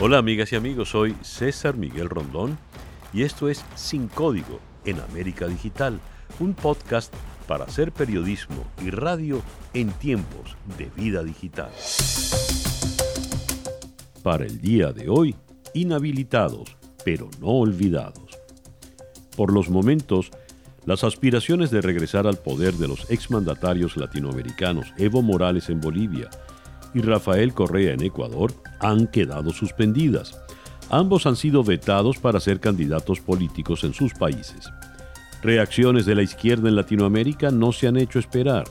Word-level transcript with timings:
Hola 0.00 0.18
amigas 0.18 0.52
y 0.52 0.56
amigos, 0.56 0.90
soy 0.90 1.16
César 1.22 1.76
Miguel 1.76 2.08
Rondón 2.08 2.56
y 3.12 3.24
esto 3.24 3.48
es 3.48 3.64
Sin 3.74 4.06
Código 4.06 4.60
en 4.84 5.00
América 5.00 5.48
Digital, 5.48 5.98
un 6.38 6.54
podcast 6.54 7.12
para 7.48 7.64
hacer 7.64 7.90
periodismo 7.90 8.64
y 8.80 8.90
radio 8.90 9.42
en 9.74 9.90
tiempos 9.90 10.56
de 10.78 10.88
vida 10.94 11.24
digital. 11.24 11.72
Para 14.22 14.46
el 14.46 14.60
día 14.60 14.92
de 14.92 15.08
hoy, 15.08 15.34
inhabilitados, 15.74 16.76
pero 17.04 17.28
no 17.40 17.48
olvidados. 17.48 18.38
Por 19.36 19.52
los 19.52 19.68
momentos, 19.68 20.30
las 20.86 21.02
aspiraciones 21.02 21.72
de 21.72 21.80
regresar 21.80 22.28
al 22.28 22.38
poder 22.38 22.74
de 22.74 22.86
los 22.86 23.10
exmandatarios 23.10 23.96
latinoamericanos 23.96 24.92
Evo 24.96 25.22
Morales 25.22 25.68
en 25.70 25.80
Bolivia 25.80 26.30
y 26.94 27.00
Rafael 27.00 27.54
Correa 27.54 27.92
en 27.92 28.02
Ecuador 28.02 28.52
han 28.80 29.06
quedado 29.06 29.52
suspendidas. 29.52 30.40
Ambos 30.90 31.26
han 31.26 31.36
sido 31.36 31.62
vetados 31.62 32.18
para 32.18 32.40
ser 32.40 32.60
candidatos 32.60 33.20
políticos 33.20 33.84
en 33.84 33.92
sus 33.92 34.14
países. 34.14 34.70
Reacciones 35.42 36.06
de 36.06 36.14
la 36.14 36.22
izquierda 36.22 36.68
en 36.68 36.76
Latinoamérica 36.76 37.50
no 37.50 37.72
se 37.72 37.86
han 37.86 37.96
hecho 37.96 38.18
esperar. 38.18 38.64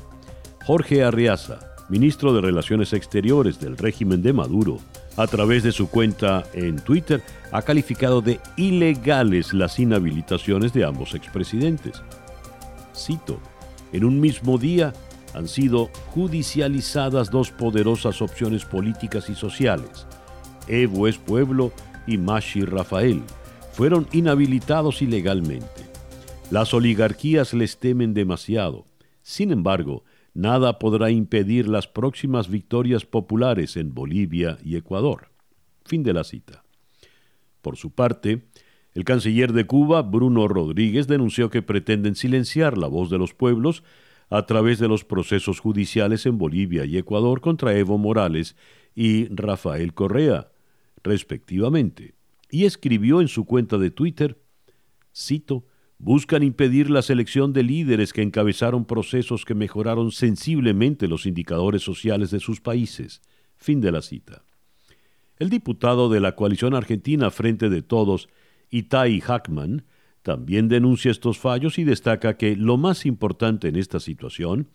Jorge 0.66 1.04
Arriaza, 1.04 1.60
ministro 1.90 2.34
de 2.34 2.42
Relaciones 2.42 2.92
Exteriores 2.92 3.60
del 3.60 3.78
régimen 3.78 4.22
de 4.22 4.34
Maduro, 4.34 4.80
a 5.16 5.28
través 5.28 5.64
de 5.64 5.72
su 5.72 5.90
cuenta 5.90 6.44
en 6.54 6.78
Twitter, 6.78 7.24
ha 7.52 7.62
calificado 7.62 8.22
de 8.22 8.40
ilegales 8.58 9.54
las 9.54 9.80
inhabilitaciones 9.80 10.74
de 10.74 10.84
ambos 10.84 11.16
expresidentes. 11.16 12.02
Cito, 12.96 13.40
en 13.94 14.04
un 14.04 14.20
mismo 14.20 14.58
día 14.58 14.94
han 15.38 15.48
sido 15.48 15.92
judicializadas 16.08 17.30
dos 17.30 17.52
poderosas 17.52 18.24
opciones 18.24 18.66
políticas 18.66 19.30
y 19.30 19.36
sociales. 19.36 20.08
Evo 20.68 21.08
es 21.08 21.20
pueblo 21.20 21.72
y 22.08 22.18
Mashi 22.18 22.62
Rafael 22.62 23.22
fueron 23.72 24.08
inhabilitados 24.12 25.04
ilegalmente. 25.04 25.86
Las 26.50 26.74
oligarquías 26.74 27.54
les 27.54 27.78
temen 27.78 28.16
demasiado. 28.16 28.88
Sin 29.22 29.52
embargo, 29.52 30.04
nada 30.34 30.80
podrá 30.80 31.12
impedir 31.12 31.68
las 31.68 31.88
próximas 31.88 32.50
victorias 32.50 33.06
populares 33.06 33.78
en 33.78 33.94
Bolivia 33.94 34.58
y 34.64 34.76
Ecuador. 34.76 35.30
Fin 35.86 36.02
de 36.02 36.14
la 36.14 36.24
cita. 36.24 36.64
Por 37.62 37.78
su 37.78 37.92
parte, 37.92 38.48
el 38.96 39.04
canciller 39.04 39.54
de 39.54 39.68
Cuba, 39.68 40.02
Bruno 40.02 40.48
Rodríguez, 40.48 41.06
denunció 41.06 41.52
que 41.52 41.62
pretenden 41.62 42.16
silenciar 42.16 42.76
la 42.76 42.88
voz 42.88 43.12
de 43.12 43.20
los 43.20 43.36
pueblos 43.36 43.84
a 44.30 44.46
través 44.46 44.80
de 44.80 44.88
los 44.88 45.04
procesos 45.06 45.60
judiciales 45.60 46.26
en 46.26 46.38
Bolivia 46.38 46.86
y 46.86 46.98
Ecuador 46.98 47.42
contra 47.42 47.78
Evo 47.78 47.98
Morales 47.98 48.56
y 48.96 49.28
Rafael 49.34 49.94
Correa, 49.94 50.52
respectivamente, 51.04 52.16
y 52.50 52.66
escribió 52.66 53.22
en 53.22 53.28
su 53.28 53.46
cuenta 53.46 53.78
de 53.78 53.92
Twitter, 53.92 54.38
cito, 55.16 55.66
buscan 56.00 56.44
impedir 56.44 56.90
la 56.90 57.02
selección 57.02 57.54
de 57.54 57.64
líderes 57.64 58.14
que 58.14 58.22
encabezaron 58.22 58.86
procesos 58.86 59.46
que 59.46 59.56
mejoraron 59.56 60.12
sensiblemente 60.12 61.08
los 61.08 61.26
indicadores 61.26 61.82
sociales 61.82 62.32
de 62.32 62.40
sus 62.40 62.62
países. 62.62 63.22
Fin 63.56 63.82
de 63.82 63.92
la 63.92 64.02
cita. 64.02 64.44
El 65.40 65.50
diputado 65.50 66.10
de 66.10 66.20
la 66.20 66.36
coalición 66.36 66.76
argentina 66.76 67.32
Frente 67.32 67.70
de 67.70 67.82
Todos, 67.82 68.30
Itai 68.70 69.20
Hackman, 69.22 69.86
también 70.22 70.68
denuncia 70.68 71.12
estos 71.12 71.38
fallos 71.38 71.78
y 71.78 71.84
destaca 71.84 72.38
que 72.38 72.56
lo 72.56 72.78
más 72.78 73.06
importante 73.06 73.68
en 73.68 73.76
esta 73.76 74.00
situación 74.00 74.68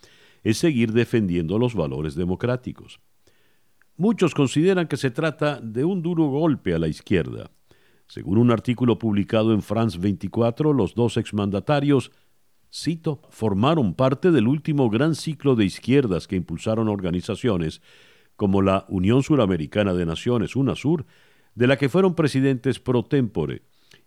es 0.43 0.59
seguir 0.59 0.93
defendiendo 0.93 1.59
los 1.59 1.75
valores 1.75 2.15
democráticos. 2.15 3.01
Muchos 3.97 4.35
consideran 4.35 4.89
que 4.89 4.97
se 4.97 5.11
trata 5.11 5.61
de 5.61 5.85
un 5.85 6.03
duro 6.03 6.25
golpe 6.25 6.75
a 6.75 6.79
la 6.79 6.89
izquierda. 6.89 7.51
Según 8.07 8.39
un 8.39 8.51
artículo 8.51 8.99
publicado 8.99 9.53
en 9.53 9.63
France 9.63 9.99
24, 9.99 10.73
los 10.73 10.95
dos 10.95 11.17
exmandatarios, 11.17 12.11
cito, 12.73 13.21
formaron 13.31 13.95
parte 13.95 14.31
del 14.31 14.49
último 14.49 14.89
gran 14.91 15.15
ciclo 15.15 15.55
de 15.55 15.67
izquierdas 15.67 16.27
que 16.27 16.37
impulsaron 16.37 16.89
organizaciones 16.89 17.83
como 18.37 18.63
la 18.63 18.87
Unión 18.89 19.23
Suramericana 19.23 19.95
de 19.95 20.07
Naciones, 20.07 20.57
UNASUR, 20.57 21.07
de 21.55 21.67
la 21.67 21.77
que 21.77 21.89
fueron 21.89 22.15
presidentes 22.15 22.81
pro 22.81 23.05
tempore 23.05 23.63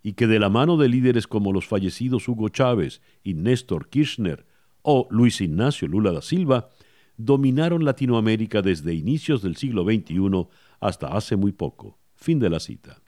y 0.06 0.12
que 0.12 0.28
de 0.28 0.38
la 0.38 0.48
mano 0.48 0.76
de 0.76 0.88
líderes 0.88 1.26
como 1.26 1.52
los 1.52 1.66
fallecidos 1.66 2.28
Hugo 2.28 2.48
Chávez 2.48 3.02
y 3.24 3.34
Néstor 3.34 3.88
Kirchner 3.88 4.46
o 4.82 5.08
Luis 5.10 5.40
Ignacio 5.40 5.88
Lula 5.88 6.12
da 6.12 6.22
Silva, 6.22 6.70
dominaron 7.16 7.84
Latinoamérica 7.84 8.62
desde 8.62 8.94
inicios 8.94 9.42
del 9.42 9.56
siglo 9.56 9.82
XXI 9.82 10.46
hasta 10.78 11.08
hace 11.08 11.34
muy 11.34 11.50
poco. 11.50 11.98
Fin 12.14 12.38
de 12.38 12.48
la 12.50 12.60
cita. 12.60 13.02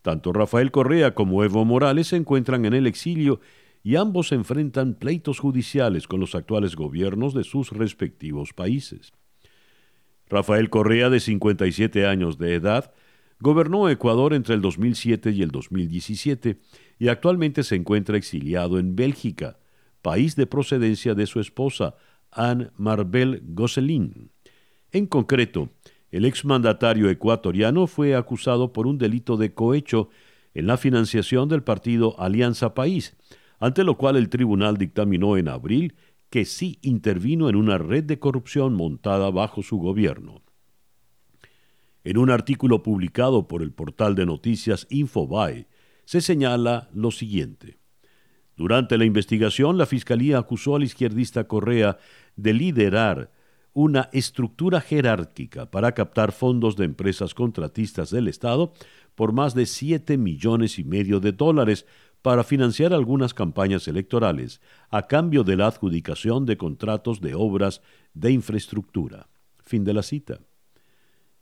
Tanto 0.00 0.32
Rafael 0.32 0.70
Correa 0.70 1.14
como 1.14 1.44
Evo 1.44 1.66
Morales 1.66 2.06
se 2.06 2.16
encuentran 2.16 2.64
en 2.64 2.72
el 2.72 2.86
exilio 2.86 3.40
y 3.82 3.96
ambos 3.96 4.32
enfrentan 4.32 4.94
pleitos 4.94 5.38
judiciales 5.38 6.08
con 6.08 6.18
los 6.18 6.34
actuales 6.34 6.76
gobiernos 6.76 7.34
de 7.34 7.44
sus 7.44 7.72
respectivos 7.72 8.54
países. 8.54 9.12
Rafael 10.30 10.70
Correa, 10.70 11.10
de 11.10 11.20
57 11.20 12.06
años 12.06 12.38
de 12.38 12.54
edad, 12.54 12.94
Gobernó 13.38 13.88
Ecuador 13.90 14.32
entre 14.32 14.54
el 14.54 14.62
2007 14.62 15.30
y 15.30 15.42
el 15.42 15.50
2017 15.50 16.58
y 16.98 17.08
actualmente 17.08 17.62
se 17.62 17.76
encuentra 17.76 18.16
exiliado 18.16 18.78
en 18.78 18.96
Bélgica, 18.96 19.58
país 20.00 20.36
de 20.36 20.46
procedencia 20.46 21.14
de 21.14 21.26
su 21.26 21.40
esposa, 21.40 21.96
Anne 22.30 22.70
Marbel 22.76 23.42
Gosselin. 23.48 24.30
En 24.90 25.06
concreto, 25.06 25.68
el 26.10 26.24
exmandatario 26.24 27.10
ecuatoriano 27.10 27.86
fue 27.86 28.14
acusado 28.14 28.72
por 28.72 28.86
un 28.86 28.96
delito 28.96 29.36
de 29.36 29.52
cohecho 29.52 30.08
en 30.54 30.66
la 30.66 30.78
financiación 30.78 31.50
del 31.50 31.62
partido 31.62 32.18
Alianza 32.18 32.72
País, 32.72 33.16
ante 33.58 33.84
lo 33.84 33.98
cual 33.98 34.16
el 34.16 34.30
tribunal 34.30 34.78
dictaminó 34.78 35.36
en 35.36 35.48
abril 35.48 35.94
que 36.30 36.46
sí 36.46 36.78
intervino 36.80 37.50
en 37.50 37.56
una 37.56 37.76
red 37.76 38.04
de 38.04 38.18
corrupción 38.18 38.74
montada 38.74 39.30
bajo 39.30 39.62
su 39.62 39.76
gobierno. 39.76 40.45
En 42.06 42.18
un 42.18 42.30
artículo 42.30 42.84
publicado 42.84 43.48
por 43.48 43.62
el 43.62 43.72
portal 43.72 44.14
de 44.14 44.26
noticias 44.26 44.86
Infobae, 44.90 45.66
se 46.04 46.20
señala 46.20 46.88
lo 46.94 47.10
siguiente. 47.10 47.78
Durante 48.54 48.96
la 48.96 49.04
investigación, 49.04 49.76
la 49.76 49.86
Fiscalía 49.86 50.38
acusó 50.38 50.76
al 50.76 50.84
izquierdista 50.84 51.48
Correa 51.48 51.98
de 52.36 52.52
liderar 52.52 53.32
una 53.72 54.08
estructura 54.12 54.80
jerárquica 54.80 55.68
para 55.68 55.90
captar 55.94 56.30
fondos 56.30 56.76
de 56.76 56.84
empresas 56.84 57.34
contratistas 57.34 58.10
del 58.10 58.28
Estado 58.28 58.72
por 59.16 59.32
más 59.32 59.56
de 59.56 59.66
7 59.66 60.16
millones 60.16 60.78
y 60.78 60.84
medio 60.84 61.18
de 61.18 61.32
dólares 61.32 61.86
para 62.22 62.44
financiar 62.44 62.94
algunas 62.94 63.34
campañas 63.34 63.88
electorales, 63.88 64.60
a 64.90 65.08
cambio 65.08 65.42
de 65.42 65.56
la 65.56 65.66
adjudicación 65.66 66.46
de 66.46 66.56
contratos 66.56 67.20
de 67.20 67.34
obras 67.34 67.82
de 68.14 68.30
infraestructura. 68.30 69.28
Fin 69.58 69.82
de 69.82 69.92
la 69.92 70.04
cita. 70.04 70.38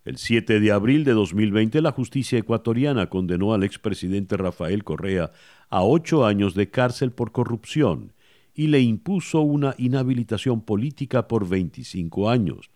El 0.05 0.19
7 0.19 0.61
de 0.61 0.71
abril 0.71 1.05
de 1.05 1.13
2020, 1.13 1.81
la 1.81 1.91
justicia 1.91 2.39
ecuatoriana 2.39 3.09
condenó 3.09 3.55
al 3.55 3.65
expresidente 3.65 4.37
Rafael 4.37 4.85
Correa 4.85 5.33
a 5.71 5.83
ocho 5.83 6.27
años 6.27 6.55
de 6.55 6.69
cárcel 6.71 7.11
por 7.11 7.33
corrupción 7.33 8.13
y 8.55 8.67
le 8.67 8.81
impuso 8.81 9.41
una 9.41 9.75
inhabilitación 9.79 10.61
política 10.61 11.27
por 11.27 11.49
25 11.49 12.29
años. 12.29 12.71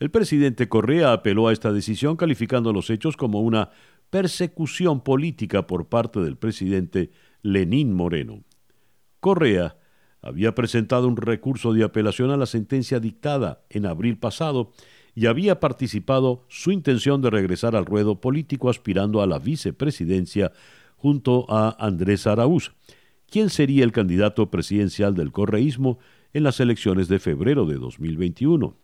El 0.00 0.10
presidente 0.10 0.68
Correa 0.68 1.12
apeló 1.12 1.46
a 1.46 1.52
esta 1.52 1.72
decisión 1.72 2.16
calificando 2.16 2.72
los 2.72 2.90
hechos 2.90 3.16
como 3.16 3.40
una 3.40 3.70
persecución 4.10 5.00
política 5.00 5.68
por 5.68 5.88
parte 5.88 6.18
del 6.18 6.36
presidente 6.36 7.12
Lenín 7.42 7.92
Moreno. 7.92 8.42
Correa 9.20 9.76
había 10.20 10.56
presentado 10.56 11.06
un 11.06 11.16
recurso 11.16 11.72
de 11.72 11.84
apelación 11.84 12.32
a 12.32 12.36
la 12.36 12.46
sentencia 12.46 12.98
dictada 12.98 13.64
en 13.70 13.86
abril 13.86 14.18
pasado 14.18 14.72
y 15.14 15.26
había 15.26 15.60
participado 15.60 16.44
su 16.48 16.72
intención 16.72 17.20
de 17.20 17.30
regresar 17.30 17.76
al 17.76 17.86
ruedo 17.86 18.20
político 18.20 18.70
aspirando 18.70 19.20
a 19.22 19.26
la 19.26 19.38
vicepresidencia 19.38 20.52
junto 20.96 21.46
a 21.50 21.76
Andrés 21.84 22.26
Araúz, 22.26 22.72
quien 23.30 23.50
sería 23.50 23.84
el 23.84 23.92
candidato 23.92 24.50
presidencial 24.50 25.14
del 25.14 25.32
correísmo 25.32 25.98
en 26.32 26.44
las 26.44 26.60
elecciones 26.60 27.08
de 27.08 27.18
febrero 27.18 27.66
de 27.66 27.76
2021. 27.76 28.76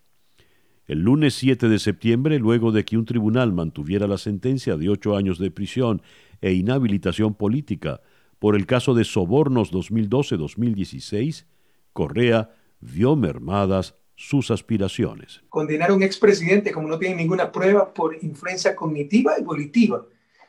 El 0.87 1.03
lunes 1.03 1.35
7 1.35 1.69
de 1.69 1.79
septiembre, 1.79 2.39
luego 2.39 2.73
de 2.73 2.85
que 2.85 2.97
un 2.97 3.05
tribunal 3.05 3.53
mantuviera 3.53 4.07
la 4.07 4.17
sentencia 4.17 4.77
de 4.77 4.89
ocho 4.89 5.17
años 5.17 5.39
de 5.39 5.51
prisión 5.51 6.03
e 6.41 6.55
inhabilitación 6.55 7.35
política 7.35 8.01
por 8.39 8.55
el 8.55 8.67
caso 8.67 8.95
de 8.95 9.05
sobornos 9.05 9.73
2012-2016, 9.73 11.45
Correa 11.93 12.51
vio 12.81 13.17
mermadas 13.17 13.97
sus 14.19 14.51
aspiraciones. 14.51 15.41
Condenar 15.49 15.91
a 15.91 15.95
un 15.95 16.03
expresidente 16.03 16.73
como 16.73 16.89
no 16.89 16.99
tiene 16.99 17.15
ninguna 17.15 17.53
prueba 17.53 17.95
por 17.95 18.19
influencia 18.21 18.75
cognitiva 18.75 19.39
y 19.39 19.45
volitiva. 19.45 20.05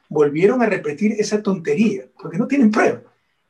Volvieron 0.10 0.64
a 0.64 0.66
repetir 0.66 1.12
esa 1.12 1.44
tontería 1.44 2.06
porque 2.20 2.40
no 2.40 2.48
tienen 2.48 2.72
prueba. 2.72 3.04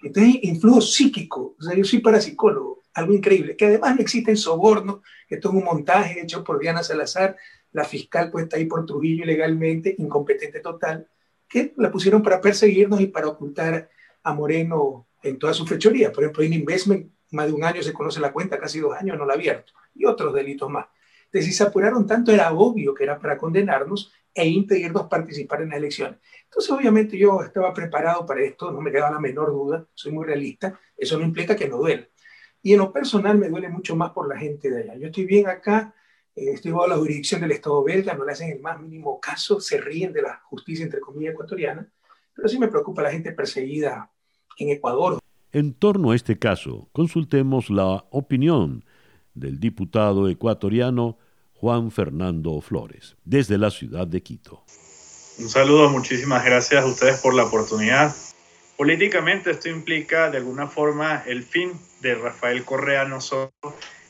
Entonces, 0.03 0.35
influjo 0.43 0.81
psíquico. 0.81 1.55
O 1.57 1.63
sea, 1.63 1.73
yo 1.73 1.85
soy 1.85 1.99
parapsicólogo. 1.99 2.83
algo 2.95 3.13
increíble, 3.13 3.55
que 3.55 3.67
además 3.67 3.95
no 3.95 4.01
existen 4.01 4.35
sobornos, 4.35 4.99
que 5.25 5.35
esto 5.35 5.49
es 5.49 5.55
un 5.55 5.63
montaje 5.63 6.19
hecho 6.19 6.43
por 6.43 6.59
Diana 6.59 6.83
Salazar, 6.83 7.37
la 7.71 7.85
fiscal 7.85 8.29
puesta 8.29 8.57
ahí 8.57 8.65
por 8.65 8.85
Trujillo 8.85 9.23
ilegalmente, 9.23 9.95
incompetente 9.99 10.59
total, 10.59 11.07
que 11.47 11.73
la 11.77 11.89
pusieron 11.89 12.21
para 12.21 12.41
perseguirnos 12.41 12.99
y 12.99 13.07
para 13.07 13.29
ocultar 13.29 13.89
a 14.21 14.33
Moreno 14.33 15.07
en 15.23 15.39
toda 15.39 15.53
su 15.53 15.65
fechoría. 15.65 16.11
Por 16.11 16.25
ejemplo, 16.25 16.43
en 16.43 16.53
Investment, 16.53 17.09
más 17.31 17.47
de 17.47 17.53
un 17.53 17.63
año 17.63 17.81
se 17.83 17.93
conoce 17.93 18.19
la 18.19 18.31
cuenta, 18.31 18.59
casi 18.59 18.79
dos 18.79 18.95
años 18.95 19.17
no 19.17 19.25
la 19.25 19.33
ha 19.33 19.35
abierto, 19.35 19.73
y 19.93 20.05
otros 20.05 20.33
delitos 20.33 20.69
más. 20.69 20.87
Entonces, 21.25 21.45
si 21.45 21.53
se 21.53 21.63
apuraron 21.63 22.07
tanto, 22.07 22.31
era 22.31 22.51
obvio 22.53 22.93
que 22.93 23.03
era 23.03 23.19
para 23.19 23.37
condenarnos 23.37 24.11
e 24.33 24.47
impedirnos 24.47 25.07
participar 25.07 25.61
en 25.61 25.69
las 25.69 25.77
elecciones. 25.77 26.19
Entonces, 26.45 26.71
obviamente, 26.71 27.17
yo 27.17 27.41
estaba 27.43 27.73
preparado 27.73 28.25
para 28.25 28.41
esto, 28.41 28.71
no 28.71 28.81
me 28.81 28.91
quedaba 28.91 29.11
la 29.11 29.19
menor 29.19 29.51
duda, 29.51 29.85
soy 29.93 30.11
muy 30.11 30.25
realista, 30.25 30.79
eso 30.97 31.19
no 31.19 31.25
implica 31.25 31.55
que 31.55 31.67
no 31.67 31.77
duela. 31.77 32.07
Y 32.61 32.73
en 32.73 32.79
lo 32.79 32.91
personal 32.91 33.37
me 33.37 33.49
duele 33.49 33.69
mucho 33.69 33.95
más 33.95 34.11
por 34.11 34.27
la 34.27 34.37
gente 34.37 34.69
de 34.69 34.81
allá. 34.81 34.95
Yo 34.95 35.07
estoy 35.07 35.25
bien 35.25 35.47
acá, 35.47 35.93
eh, 36.35 36.51
estoy 36.53 36.71
bajo 36.71 36.87
la 36.87 36.97
jurisdicción 36.97 37.41
del 37.41 37.51
Estado 37.51 37.83
belga, 37.83 38.15
no 38.15 38.25
le 38.25 38.31
hacen 38.31 38.51
el 38.51 38.59
más 38.59 38.79
mínimo 38.79 39.19
caso, 39.19 39.59
se 39.59 39.79
ríen 39.79 40.11
de 40.11 40.23
la 40.23 40.41
justicia, 40.45 40.83
entre 40.83 40.99
comillas, 40.99 41.33
ecuatoriana, 41.33 41.87
pero 42.33 42.47
sí 42.47 42.57
me 42.57 42.69
preocupa 42.69 43.01
la 43.01 43.11
gente 43.11 43.33
perseguida 43.33 44.11
en 44.57 44.69
Ecuador. 44.69 45.18
En 45.51 45.73
torno 45.73 46.11
a 46.11 46.15
este 46.15 46.37
caso, 46.37 46.89
consultemos 46.91 47.71
la 47.71 48.05
opinión 48.11 48.85
del 49.33 49.59
diputado 49.59 50.29
ecuatoriano 50.29 51.17
Juan 51.55 51.89
Fernando 51.89 52.61
Flores, 52.61 53.15
desde 53.25 53.57
la 53.57 53.71
ciudad 53.71 54.05
de 54.05 54.21
Quito. 54.21 54.63
Un 55.39 55.49
saludo, 55.49 55.89
muchísimas 55.89 56.45
gracias 56.45 56.83
a 56.83 56.87
ustedes 56.87 57.19
por 57.21 57.33
la 57.33 57.45
oportunidad. 57.45 58.15
Políticamente 58.77 59.49
esto 59.49 59.69
implica 59.69 60.29
de 60.29 60.37
alguna 60.37 60.67
forma 60.67 61.23
el 61.25 61.41
fin 61.41 61.71
de 62.01 62.13
Rafael 62.13 62.63
Correa, 62.63 63.05
no 63.05 63.19
solo 63.19 63.51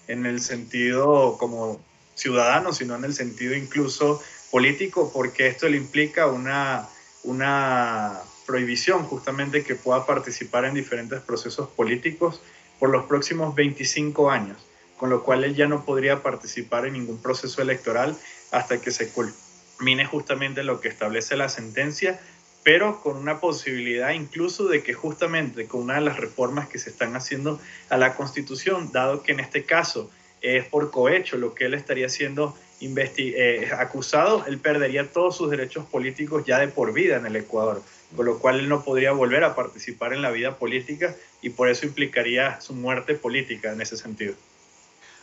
en 0.09 0.25
el 0.25 0.41
sentido 0.41 1.37
como 1.39 1.79
ciudadano, 2.15 2.73
sino 2.73 2.95
en 2.95 3.05
el 3.05 3.13
sentido 3.13 3.55
incluso 3.55 4.21
político, 4.51 5.09
porque 5.13 5.47
esto 5.47 5.69
le 5.69 5.77
implica 5.77 6.27
una, 6.27 6.85
una 7.23 8.19
prohibición 8.49 9.03
justamente 9.03 9.63
que 9.63 9.75
pueda 9.75 10.07
participar 10.07 10.65
en 10.65 10.73
diferentes 10.73 11.21
procesos 11.21 11.69
políticos 11.69 12.41
por 12.79 12.89
los 12.89 13.05
próximos 13.05 13.53
25 13.53 14.31
años 14.31 14.57
con 14.99 15.09
lo 15.09 15.23
cual 15.23 15.45
él 15.45 15.55
ya 15.55 15.65
no 15.65 15.85
podría 15.85 16.21
participar 16.21 16.85
en 16.85 16.93
ningún 16.93 17.21
proceso 17.21 17.61
electoral 17.61 18.17
hasta 18.51 18.81
que 18.81 18.91
se 18.91 19.09
culmine 19.09 20.05
justamente 20.05 20.61
lo 20.63 20.81
que 20.81 20.89
establece 20.89 21.37
la 21.37 21.47
sentencia, 21.47 22.19
pero 22.63 23.01
con 23.01 23.15
una 23.15 23.39
posibilidad 23.39 24.11
incluso 24.11 24.67
de 24.67 24.83
que 24.83 24.93
justamente 24.93 25.67
con 25.67 25.83
una 25.83 25.95
de 25.95 26.01
las 26.01 26.17
reformas 26.17 26.67
que 26.67 26.79
se 26.79 26.89
están 26.89 27.15
haciendo 27.15 27.61
a 27.89 27.97
la 27.97 28.13
Constitución, 28.15 28.91
dado 28.91 29.23
que 29.23 29.31
en 29.31 29.39
este 29.39 29.63
caso 29.63 30.11
es 30.41 30.65
por 30.65 30.91
cohecho 30.91 31.37
lo 31.37 31.53
que 31.53 31.65
él 31.65 31.75
estaría 31.75 32.09
siendo 32.09 32.53
eh, 32.81 33.69
acusado, 33.77 34.45
él 34.47 34.57
perdería 34.59 35.09
todos 35.09 35.37
sus 35.37 35.49
derechos 35.49 35.85
políticos 35.85 36.43
ya 36.45 36.59
de 36.59 36.67
por 36.67 36.91
vida 36.91 37.15
en 37.15 37.25
el 37.25 37.37
Ecuador, 37.37 37.81
con 38.15 38.25
lo 38.25 38.39
cual 38.39 38.59
él 38.59 38.69
no 38.69 38.83
podría 38.83 39.11
volver 39.11 39.43
a 39.43 39.55
participar 39.55 40.13
en 40.13 40.21
la 40.21 40.31
vida 40.31 40.57
política 40.57 41.15
y 41.41 41.51
por 41.51 41.69
eso 41.69 41.85
implicaría 41.85 42.59
su 42.61 42.73
muerte 42.73 43.15
política 43.15 43.71
en 43.71 43.81
ese 43.81 43.97
sentido. 43.97 44.35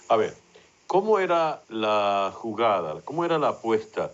A 0.09 0.17
ver, 0.17 0.35
¿cómo 0.87 1.19
era 1.19 1.63
la 1.69 2.33
jugada, 2.35 3.01
cómo 3.03 3.25
era 3.25 3.39
la 3.39 3.49
apuesta 3.49 4.13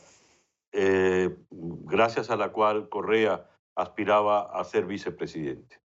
eh, 0.72 1.30
gracias 1.50 2.30
a 2.30 2.36
la 2.36 2.48
cual 2.48 2.88
Correa 2.88 3.46
aspiraba 3.74 4.58
a 4.58 4.64
ser 4.64 4.86
vicepresidente? 4.86 5.82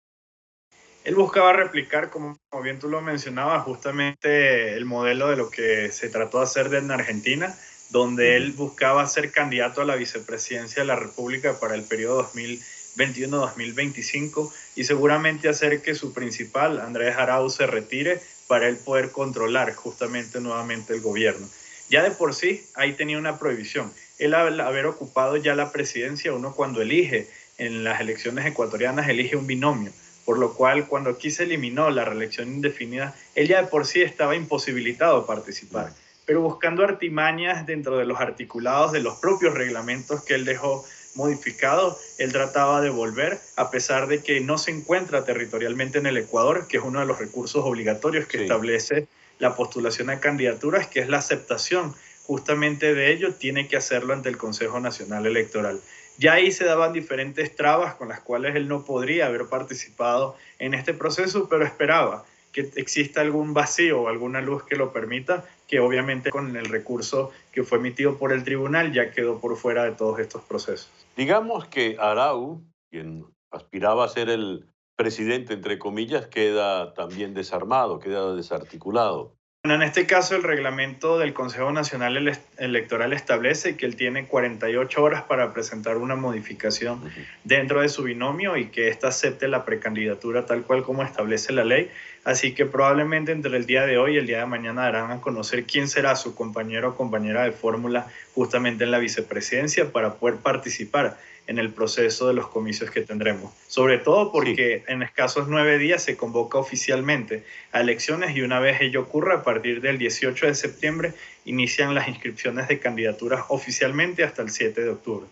Él 1.03 1.15
buscaba 1.15 1.53
replicar, 1.53 2.11
como, 2.11 2.37
bien 2.61 2.77
tú 2.77 2.87
lo 2.87 3.01
mencionabas, 3.01 3.63
justamente 3.63 4.75
el 4.75 4.85
modelo 4.85 5.29
de 5.29 5.35
lo 5.35 5.49
que 5.49 5.91
se 5.91 6.09
trató 6.09 6.37
de 6.37 6.43
hacer 6.43 6.73
en 6.75 6.91
Argentina, 6.91 7.55
donde 7.91 8.35
él 8.37 8.53
buscaba 8.53 9.05
ser 9.05 9.31
candidato 9.31 9.81
a 9.81 9.85
la 9.85 9.95
vicepresidencia 9.95 10.81
de 10.81 10.87
la 10.87 10.95
República 10.95 11.59
para 11.59 11.75
el 11.75 11.83
periodo 11.83 12.25
2021-2025 12.31 14.51
y 14.75 14.85
seguramente 14.85 15.49
hacer 15.49 15.81
que 15.81 15.93
su 15.93 16.13
principal, 16.13 16.79
Andrés 16.79 17.17
Arauz, 17.17 17.55
se 17.55 17.67
retire 17.67 18.21
para 18.47 18.69
él 18.69 18.77
poder 18.77 19.11
controlar 19.11 19.73
justamente 19.73 20.39
nuevamente 20.39 20.93
el 20.93 21.01
gobierno. 21.01 21.45
Ya 21.89 22.01
de 22.01 22.11
por 22.11 22.33
sí, 22.33 22.65
ahí 22.75 22.93
tenía 22.93 23.17
una 23.17 23.37
prohibición. 23.37 23.91
Él 24.17 24.35
al 24.35 24.61
haber 24.61 24.85
ocupado 24.85 25.35
ya 25.35 25.53
la 25.55 25.73
presidencia, 25.73 26.31
uno 26.31 26.55
cuando 26.55 26.81
elige 26.81 27.27
en 27.57 27.83
las 27.83 27.99
elecciones 27.99 28.45
ecuatorianas, 28.45 29.09
elige 29.09 29.35
un 29.35 29.47
binomio, 29.47 29.91
por 30.23 30.39
lo 30.39 30.53
cual 30.53 30.87
cuando 30.87 31.09
aquí 31.09 31.29
se 31.29 31.43
eliminó 31.43 31.89
la 31.89 32.05
reelección 32.05 32.47
indefinida, 32.47 33.13
él 33.35 33.49
ya 33.49 33.61
de 33.61 33.67
por 33.67 33.85
sí 33.85 34.01
estaba 34.01 34.37
imposibilitado 34.37 35.17
a 35.17 35.27
participar. 35.27 35.91
Pero 36.25 36.41
buscando 36.41 36.83
artimañas 36.83 37.65
dentro 37.65 37.97
de 37.97 38.05
los 38.05 38.19
articulados 38.19 38.91
de 38.91 39.01
los 39.01 39.17
propios 39.19 39.53
reglamentos 39.53 40.23
que 40.23 40.35
él 40.35 40.45
dejó 40.45 40.85
modificado, 41.15 41.97
él 42.17 42.31
trataba 42.31 42.81
de 42.81 42.89
volver, 42.89 43.39
a 43.57 43.69
pesar 43.69 44.07
de 44.07 44.23
que 44.23 44.39
no 44.39 44.57
se 44.57 44.71
encuentra 44.71 45.25
territorialmente 45.25 45.97
en 45.97 46.05
el 46.05 46.17
Ecuador, 46.17 46.67
que 46.67 46.77
es 46.77 46.83
uno 46.83 46.99
de 46.99 47.05
los 47.05 47.19
recursos 47.19 47.63
obligatorios 47.65 48.27
que 48.27 48.43
establece 48.43 49.07
la 49.39 49.55
postulación 49.55 50.09
a 50.09 50.19
candidaturas, 50.19 50.87
que 50.87 50.99
es 50.99 51.09
la 51.09 51.17
aceptación 51.17 51.93
justamente 52.23 52.93
de 52.93 53.11
ello, 53.11 53.33
tiene 53.33 53.67
que 53.67 53.75
hacerlo 53.75 54.13
ante 54.13 54.29
el 54.29 54.37
Consejo 54.37 54.79
Nacional 54.79 55.25
Electoral. 55.25 55.81
Ya 56.17 56.33
ahí 56.33 56.51
se 56.51 56.65
daban 56.65 56.93
diferentes 56.93 57.55
trabas 57.55 57.95
con 57.95 58.09
las 58.09 58.19
cuales 58.19 58.55
él 58.55 58.67
no 58.67 58.85
podría 58.85 59.25
haber 59.25 59.47
participado 59.47 60.37
en 60.59 60.73
este 60.73 60.93
proceso, 60.93 61.49
pero 61.49 61.65
esperaba 61.65 62.23
que 62.51 62.71
exista 62.75 63.21
algún 63.21 63.53
vacío 63.53 64.01
o 64.01 64.07
alguna 64.07 64.41
luz 64.41 64.63
que 64.63 64.75
lo 64.75 64.91
permita, 64.91 65.45
que 65.67 65.79
obviamente 65.79 66.29
con 66.31 66.55
el 66.55 66.65
recurso 66.65 67.31
que 67.51 67.63
fue 67.63 67.77
emitido 67.77 68.17
por 68.17 68.33
el 68.33 68.43
tribunal 68.43 68.91
ya 68.93 69.11
quedó 69.11 69.39
por 69.39 69.55
fuera 69.57 69.83
de 69.83 69.91
todos 69.91 70.19
estos 70.19 70.41
procesos. 70.43 70.89
Digamos 71.15 71.65
que 71.67 71.97
Arau, 71.99 72.61
quien 72.89 73.25
aspiraba 73.51 74.05
a 74.05 74.09
ser 74.09 74.29
el 74.29 74.65
presidente, 74.95 75.53
entre 75.53 75.79
comillas, 75.79 76.27
queda 76.27 76.93
también 76.93 77.33
desarmado, 77.33 77.99
queda 77.99 78.35
desarticulado. 78.35 79.35
Bueno, 79.63 79.75
en 79.75 79.87
este 79.87 80.07
caso 80.07 80.35
el 80.35 80.41
reglamento 80.41 81.19
del 81.19 81.35
Consejo 81.35 81.71
Nacional 81.71 82.35
Electoral 82.57 83.13
establece 83.13 83.77
que 83.77 83.85
él 83.85 83.95
tiene 83.95 84.25
48 84.25 85.03
horas 85.03 85.21
para 85.21 85.53
presentar 85.53 85.97
una 85.97 86.15
modificación 86.15 86.99
dentro 87.43 87.81
de 87.81 87.89
su 87.89 88.01
binomio 88.01 88.57
y 88.57 88.69
que 88.69 88.87
ésta 88.87 89.09
acepte 89.09 89.47
la 89.47 89.63
precandidatura 89.63 90.47
tal 90.47 90.63
cual 90.63 90.81
como 90.81 91.03
establece 91.03 91.53
la 91.53 91.63
ley. 91.63 91.91
Así 92.23 92.53
que 92.53 92.65
probablemente 92.65 93.31
entre 93.31 93.57
el 93.57 93.65
día 93.65 93.85
de 93.85 93.97
hoy 93.97 94.13
y 94.13 94.17
el 94.17 94.27
día 94.27 94.39
de 94.39 94.45
mañana 94.45 94.83
darán 94.83 95.11
a 95.11 95.21
conocer 95.21 95.65
quién 95.65 95.87
será 95.87 96.15
su 96.15 96.35
compañero 96.35 96.89
o 96.89 96.95
compañera 96.95 97.43
de 97.43 97.51
fórmula 97.51 98.07
justamente 98.35 98.83
en 98.83 98.91
la 98.91 98.99
vicepresidencia 98.99 99.91
para 99.91 100.15
poder 100.15 100.37
participar 100.37 101.17
en 101.47 101.57
el 101.57 101.73
proceso 101.73 102.27
de 102.27 102.35
los 102.35 102.47
comicios 102.47 102.91
que 102.91 103.01
tendremos. 103.01 103.51
Sobre 103.67 103.97
todo 103.97 104.31
porque 104.31 104.83
en 104.87 105.01
escasos 105.01 105.47
nueve 105.47 105.79
días 105.79 106.03
se 106.03 106.15
convoca 106.15 106.59
oficialmente 106.59 107.43
a 107.71 107.81
elecciones 107.81 108.35
y 108.35 108.41
una 108.41 108.59
vez 108.59 108.81
ello 108.81 109.01
ocurra, 109.01 109.37
a 109.37 109.43
partir 109.43 109.81
del 109.81 109.97
18 109.97 110.45
de 110.45 110.55
septiembre, 110.55 111.13
inician 111.45 111.95
las 111.95 112.07
inscripciones 112.07 112.67
de 112.67 112.79
candidaturas 112.79 113.45
oficialmente 113.49 114.23
hasta 114.23 114.43
el 114.43 114.51
7 114.51 114.81
de 114.81 114.89
octubre. 114.89 115.25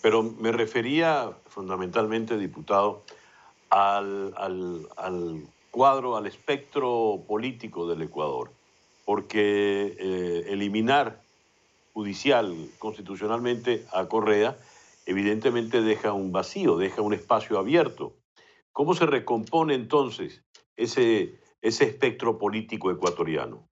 Pero 0.00 0.22
me 0.22 0.52
refería 0.52 1.30
fundamentalmente, 1.48 2.38
diputado, 2.38 3.02
al, 3.70 4.32
al 4.36 5.42
cuadro, 5.74 6.16
al 6.16 6.28
espectro 6.28 7.24
político 7.26 7.88
del 7.88 8.02
Ecuador, 8.02 8.52
porque 9.04 9.96
eh, 9.98 10.44
eliminar 10.50 11.20
judicial, 11.92 12.54
constitucionalmente 12.78 13.84
a 13.92 14.06
Correa, 14.06 14.56
evidentemente 15.04 15.82
deja 15.82 16.12
un 16.12 16.30
vacío, 16.30 16.76
deja 16.76 17.02
un 17.02 17.12
espacio 17.12 17.58
abierto. 17.58 18.14
¿Cómo 18.70 18.94
se 18.94 19.06
recompone 19.06 19.74
entonces 19.74 20.44
ese, 20.76 21.40
ese 21.60 21.84
espectro 21.86 22.38
político 22.38 22.92
ecuatoriano? 22.92 23.68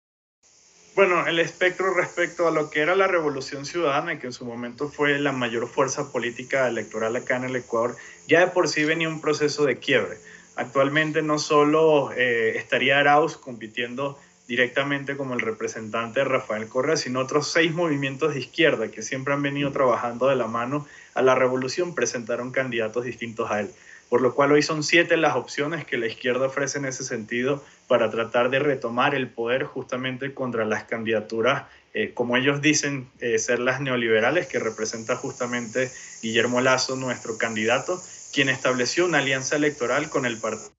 Bueno, 0.96 1.26
el 1.26 1.38
espectro 1.38 1.92
respecto 1.92 2.48
a 2.48 2.50
lo 2.50 2.70
que 2.70 2.80
era 2.80 2.96
la 2.96 3.08
Revolución 3.08 3.66
Ciudadana, 3.66 4.18
que 4.18 4.26
en 4.26 4.32
su 4.32 4.46
momento 4.46 4.88
fue 4.88 5.18
la 5.18 5.32
mayor 5.32 5.68
fuerza 5.68 6.10
política 6.10 6.66
electoral 6.66 7.14
acá 7.16 7.36
en 7.36 7.44
el 7.44 7.56
Ecuador, 7.56 7.94
ya 8.26 8.40
de 8.40 8.46
por 8.46 8.68
sí 8.68 8.84
venía 8.84 9.08
un 9.08 9.20
proceso 9.20 9.66
de 9.66 9.78
quiebre. 9.78 10.16
Actualmente 10.60 11.22
no 11.22 11.38
solo 11.38 12.12
eh, 12.12 12.58
estaría 12.58 12.98
Arauz 12.98 13.38
compitiendo 13.38 14.18
directamente 14.46 15.16
como 15.16 15.32
el 15.32 15.40
representante 15.40 16.20
de 16.20 16.26
Rafael 16.26 16.68
Correa, 16.68 16.98
sino 16.98 17.20
otros 17.20 17.50
seis 17.50 17.72
movimientos 17.72 18.34
de 18.34 18.40
izquierda 18.40 18.88
que 18.88 19.00
siempre 19.00 19.32
han 19.32 19.40
venido 19.40 19.72
trabajando 19.72 20.28
de 20.28 20.36
la 20.36 20.48
mano 20.48 20.86
a 21.14 21.22
la 21.22 21.34
revolución, 21.34 21.94
presentaron 21.94 22.50
candidatos 22.50 23.06
distintos 23.06 23.50
a 23.50 23.60
él. 23.60 23.70
Por 24.10 24.20
lo 24.20 24.34
cual 24.34 24.52
hoy 24.52 24.60
son 24.60 24.82
siete 24.82 25.16
las 25.16 25.34
opciones 25.34 25.86
que 25.86 25.96
la 25.96 26.08
izquierda 26.08 26.48
ofrece 26.48 26.76
en 26.76 26.84
ese 26.84 27.04
sentido 27.04 27.64
para 27.88 28.10
tratar 28.10 28.50
de 28.50 28.58
retomar 28.58 29.14
el 29.14 29.30
poder 29.30 29.64
justamente 29.64 30.34
contra 30.34 30.66
las 30.66 30.84
candidaturas, 30.84 31.62
eh, 31.94 32.12
como 32.12 32.36
ellos 32.36 32.60
dicen, 32.60 33.08
eh, 33.20 33.38
ser 33.38 33.60
las 33.60 33.80
neoliberales, 33.80 34.46
que 34.46 34.58
representa 34.58 35.16
justamente 35.16 35.90
Guillermo 36.20 36.60
Lazo, 36.60 36.96
nuestro 36.96 37.38
candidato, 37.38 37.98
quien 38.32 38.48
estableció 38.48 39.04
una 39.04 39.18
alianza 39.18 39.56
electoral 39.56 40.08
con 40.08 40.26
el 40.26 40.38
Partido 40.38 40.72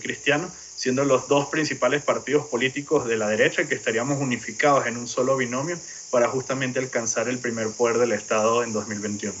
Cristiano, 0.00 0.48
siendo 0.48 1.04
los 1.04 1.28
dos 1.28 1.48
principales 1.48 2.02
partidos 2.02 2.46
políticos 2.46 3.06
de 3.06 3.16
la 3.16 3.28
derecha 3.28 3.68
que 3.68 3.74
estaríamos 3.74 4.20
unificados 4.20 4.86
en 4.86 4.96
un 4.96 5.06
solo 5.06 5.36
binomio 5.36 5.76
para 6.10 6.28
justamente 6.28 6.78
alcanzar 6.78 7.28
el 7.28 7.38
primer 7.38 7.68
poder 7.76 7.98
del 7.98 8.12
Estado 8.12 8.62
en 8.64 8.72
2021. 8.72 9.34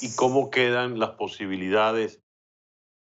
¿Y 0.00 0.14
cómo 0.14 0.50
quedan 0.50 0.98
las 0.98 1.10
posibilidades 1.10 2.20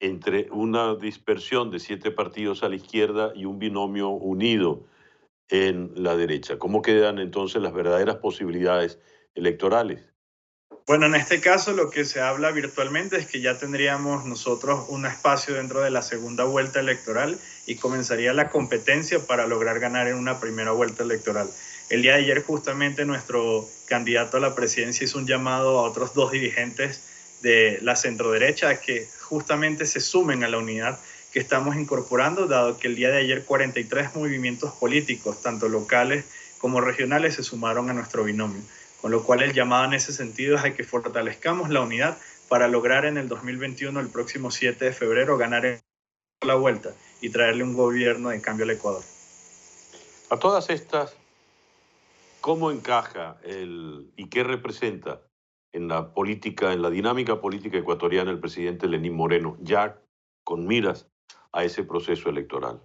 entre 0.00 0.48
una 0.50 0.94
dispersión 0.94 1.70
de 1.70 1.80
siete 1.80 2.10
partidos 2.10 2.62
a 2.62 2.68
la 2.68 2.76
izquierda 2.76 3.32
y 3.34 3.44
un 3.44 3.58
binomio 3.58 4.10
unido 4.10 4.84
en 5.48 5.92
la 5.96 6.16
derecha? 6.16 6.58
¿Cómo 6.58 6.82
quedan 6.82 7.18
entonces 7.18 7.62
las 7.62 7.72
verdaderas 7.72 8.16
posibilidades 8.16 8.98
electorales? 9.34 10.12
Bueno, 10.88 11.04
en 11.04 11.16
este 11.16 11.42
caso 11.42 11.74
lo 11.74 11.90
que 11.90 12.06
se 12.06 12.22
habla 12.22 12.50
virtualmente 12.50 13.18
es 13.18 13.26
que 13.26 13.42
ya 13.42 13.58
tendríamos 13.58 14.24
nosotros 14.24 14.86
un 14.88 15.04
espacio 15.04 15.52
dentro 15.52 15.82
de 15.82 15.90
la 15.90 16.00
segunda 16.00 16.44
vuelta 16.44 16.80
electoral 16.80 17.38
y 17.66 17.74
comenzaría 17.74 18.32
la 18.32 18.48
competencia 18.48 19.18
para 19.18 19.46
lograr 19.46 19.80
ganar 19.80 20.08
en 20.08 20.14
una 20.14 20.40
primera 20.40 20.70
vuelta 20.70 21.02
electoral. 21.02 21.50
El 21.90 22.00
día 22.00 22.14
de 22.14 22.20
ayer 22.20 22.42
justamente 22.42 23.04
nuestro 23.04 23.68
candidato 23.84 24.38
a 24.38 24.40
la 24.40 24.54
presidencia 24.54 25.04
hizo 25.04 25.18
un 25.18 25.26
llamado 25.26 25.78
a 25.78 25.82
otros 25.82 26.14
dos 26.14 26.32
dirigentes 26.32 27.02
de 27.42 27.78
la 27.82 27.94
centroderecha 27.94 28.70
a 28.70 28.80
que 28.80 29.06
justamente 29.20 29.84
se 29.84 30.00
sumen 30.00 30.42
a 30.42 30.48
la 30.48 30.56
unidad 30.56 30.98
que 31.34 31.38
estamos 31.38 31.76
incorporando, 31.76 32.46
dado 32.46 32.78
que 32.78 32.88
el 32.88 32.96
día 32.96 33.10
de 33.10 33.18
ayer 33.18 33.44
43 33.44 34.14
movimientos 34.14 34.72
políticos, 34.72 35.42
tanto 35.42 35.68
locales 35.68 36.24
como 36.56 36.80
regionales, 36.80 37.34
se 37.34 37.42
sumaron 37.42 37.90
a 37.90 37.92
nuestro 37.92 38.24
binomio. 38.24 38.62
Con 39.00 39.12
lo 39.12 39.22
cual 39.22 39.42
el 39.42 39.52
llamado 39.52 39.84
en 39.84 39.94
ese 39.94 40.12
sentido 40.12 40.56
es 40.56 40.64
a 40.64 40.74
que 40.74 40.84
fortalezcamos 40.84 41.70
la 41.70 41.80
unidad 41.80 42.18
para 42.48 42.68
lograr 42.68 43.04
en 43.04 43.18
el 43.18 43.28
2021, 43.28 44.00
el 44.00 44.08
próximo 44.08 44.50
7 44.50 44.86
de 44.86 44.92
febrero, 44.92 45.36
ganar 45.36 45.80
la 46.44 46.54
vuelta 46.54 46.94
y 47.20 47.30
traerle 47.30 47.64
un 47.64 47.74
gobierno 47.74 48.30
de 48.30 48.40
cambio 48.40 48.64
al 48.64 48.70
Ecuador. 48.70 49.02
A 50.30 50.36
todas 50.38 50.70
estas, 50.70 51.16
¿cómo 52.40 52.70
encaja 52.70 53.38
el, 53.44 54.12
y 54.16 54.28
qué 54.28 54.44
representa 54.44 55.22
en 55.72 55.88
la 55.88 56.12
política, 56.12 56.72
en 56.72 56.82
la 56.82 56.90
dinámica 56.90 57.40
política 57.40 57.78
ecuatoriana 57.78 58.30
el 58.30 58.40
presidente 58.40 58.88
Lenín 58.88 59.14
Moreno, 59.14 59.56
ya 59.60 60.00
con 60.44 60.66
miras 60.66 61.08
a 61.52 61.64
ese 61.64 61.84
proceso 61.84 62.28
electoral? 62.28 62.80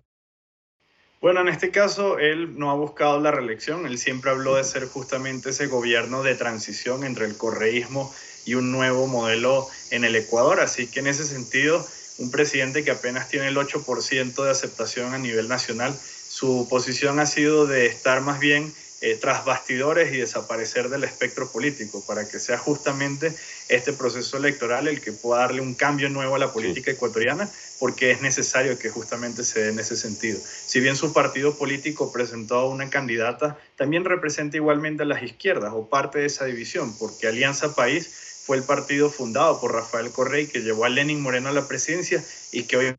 Bueno, 1.24 1.40
en 1.40 1.48
este 1.48 1.72
caso 1.72 2.20
él 2.20 2.60
no 2.60 2.70
ha 2.70 2.74
buscado 2.74 3.18
la 3.18 3.32
reelección, 3.32 3.86
él 3.86 3.98
siempre 3.98 4.30
habló 4.30 4.58
de 4.58 4.66
ser 4.66 4.90
justamente 4.90 5.52
ese 5.52 5.68
gobierno 5.68 6.22
de 6.22 6.36
transición 6.36 7.06
entre 7.06 7.26
el 7.26 7.38
correísmo 7.38 8.14
y 8.44 8.56
un 8.56 8.74
nuevo 8.74 9.08
modelo 9.08 9.70
en 9.90 10.04
el 10.04 10.18
Ecuador, 10.18 10.60
así 10.60 10.88
que 10.88 11.00
en 11.00 11.08
ese 11.08 11.24
sentido, 11.24 11.88
un 12.18 12.30
presidente 12.30 12.84
que 12.84 12.92
apenas 12.92 13.30
tiene 13.30 13.48
el 13.48 13.56
8% 13.56 14.44
de 14.44 14.52
aceptación 14.52 15.14
a 15.14 15.18
nivel 15.18 15.48
nacional, 15.48 15.98
su 15.98 16.68
posición 16.70 17.22
ha 17.22 17.26
sido 17.26 17.68
de 17.68 17.86
estar 17.86 18.20
más 18.20 18.42
bien 18.42 18.74
eh, 19.06 19.18
tras 19.20 19.44
bastidores 19.44 20.14
y 20.14 20.18
desaparecer 20.20 20.88
del 20.88 21.04
espectro 21.04 21.52
político, 21.52 22.02
para 22.08 22.26
que 22.26 22.40
sea 22.40 22.58
justamente 22.58 23.36
este 23.68 23.92
proceso 23.92 24.38
electoral 24.38 24.88
el 24.88 25.02
que 25.02 25.12
pueda 25.12 25.42
darle 25.42 25.60
un 25.60 25.74
cambio 25.74 26.08
nuevo 26.08 26.36
a 26.36 26.40
la 26.40 26.54
política 26.54 26.92
ecuatoriana, 26.92 27.50
porque 27.80 28.12
es 28.12 28.22
necesario 28.22 28.80
que 28.80 28.90
justamente 28.90 29.44
se 29.44 29.64
dé 29.64 29.70
en 29.72 29.80
ese 29.80 29.98
sentido. 29.98 30.40
Si 30.40 30.80
bien 30.80 30.96
su 30.96 31.12
partido 31.12 31.58
político 31.58 32.14
presentó 32.14 32.60
a 32.60 32.70
una 32.70 32.90
candidata, 32.90 33.58
también 33.76 34.06
representa 34.06 34.56
igualmente 34.56 35.04
a 35.04 35.06
las 35.06 35.22
izquierdas 35.22 35.74
o 35.76 35.90
parte 35.90 36.20
de 36.20 36.28
esa 36.28 36.46
división, 36.46 36.98
porque 36.98 37.28
Alianza 37.28 37.76
País 37.76 38.10
fue 38.46 38.56
el 38.56 38.64
partido 38.64 39.10
fundado 39.10 39.60
por 39.60 39.74
Rafael 39.74 40.12
Correy 40.12 40.48
que 40.48 40.62
llevó 40.62 40.86
a 40.86 40.90
Lenin 40.90 41.20
Moreno 41.20 41.50
a 41.50 41.52
la 41.52 41.68
presidencia 41.68 42.24
y 42.54 42.64
que 42.64 42.78
hoy 42.78 42.96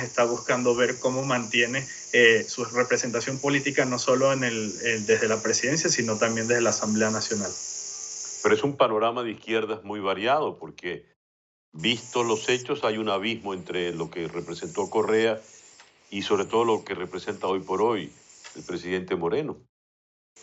está 0.00 0.24
buscando 0.24 0.74
ver 0.74 0.98
cómo 0.98 1.22
mantiene 1.24 1.86
eh, 2.12 2.44
su 2.48 2.64
representación 2.64 3.38
política 3.38 3.84
no 3.84 3.98
solo 3.98 4.32
en 4.32 4.44
el, 4.44 4.72
desde 5.06 5.28
la 5.28 5.42
presidencia, 5.42 5.90
sino 5.90 6.16
también 6.16 6.48
desde 6.48 6.62
la 6.62 6.70
Asamblea 6.70 7.10
Nacional. 7.10 7.50
Pero 8.42 8.54
es 8.54 8.62
un 8.62 8.76
panorama 8.76 9.22
de 9.22 9.32
izquierdas 9.32 9.84
muy 9.84 10.00
variado, 10.00 10.58
porque 10.58 11.06
visto 11.72 12.24
los 12.24 12.48
hechos 12.48 12.84
hay 12.84 12.98
un 12.98 13.08
abismo 13.08 13.54
entre 13.54 13.92
lo 13.92 14.10
que 14.10 14.28
representó 14.28 14.90
Correa 14.90 15.40
y 16.10 16.22
sobre 16.22 16.44
todo 16.44 16.64
lo 16.64 16.84
que 16.84 16.94
representa 16.94 17.46
hoy 17.46 17.60
por 17.60 17.82
hoy 17.82 18.12
el 18.54 18.62
presidente 18.62 19.16
Moreno. 19.16 19.58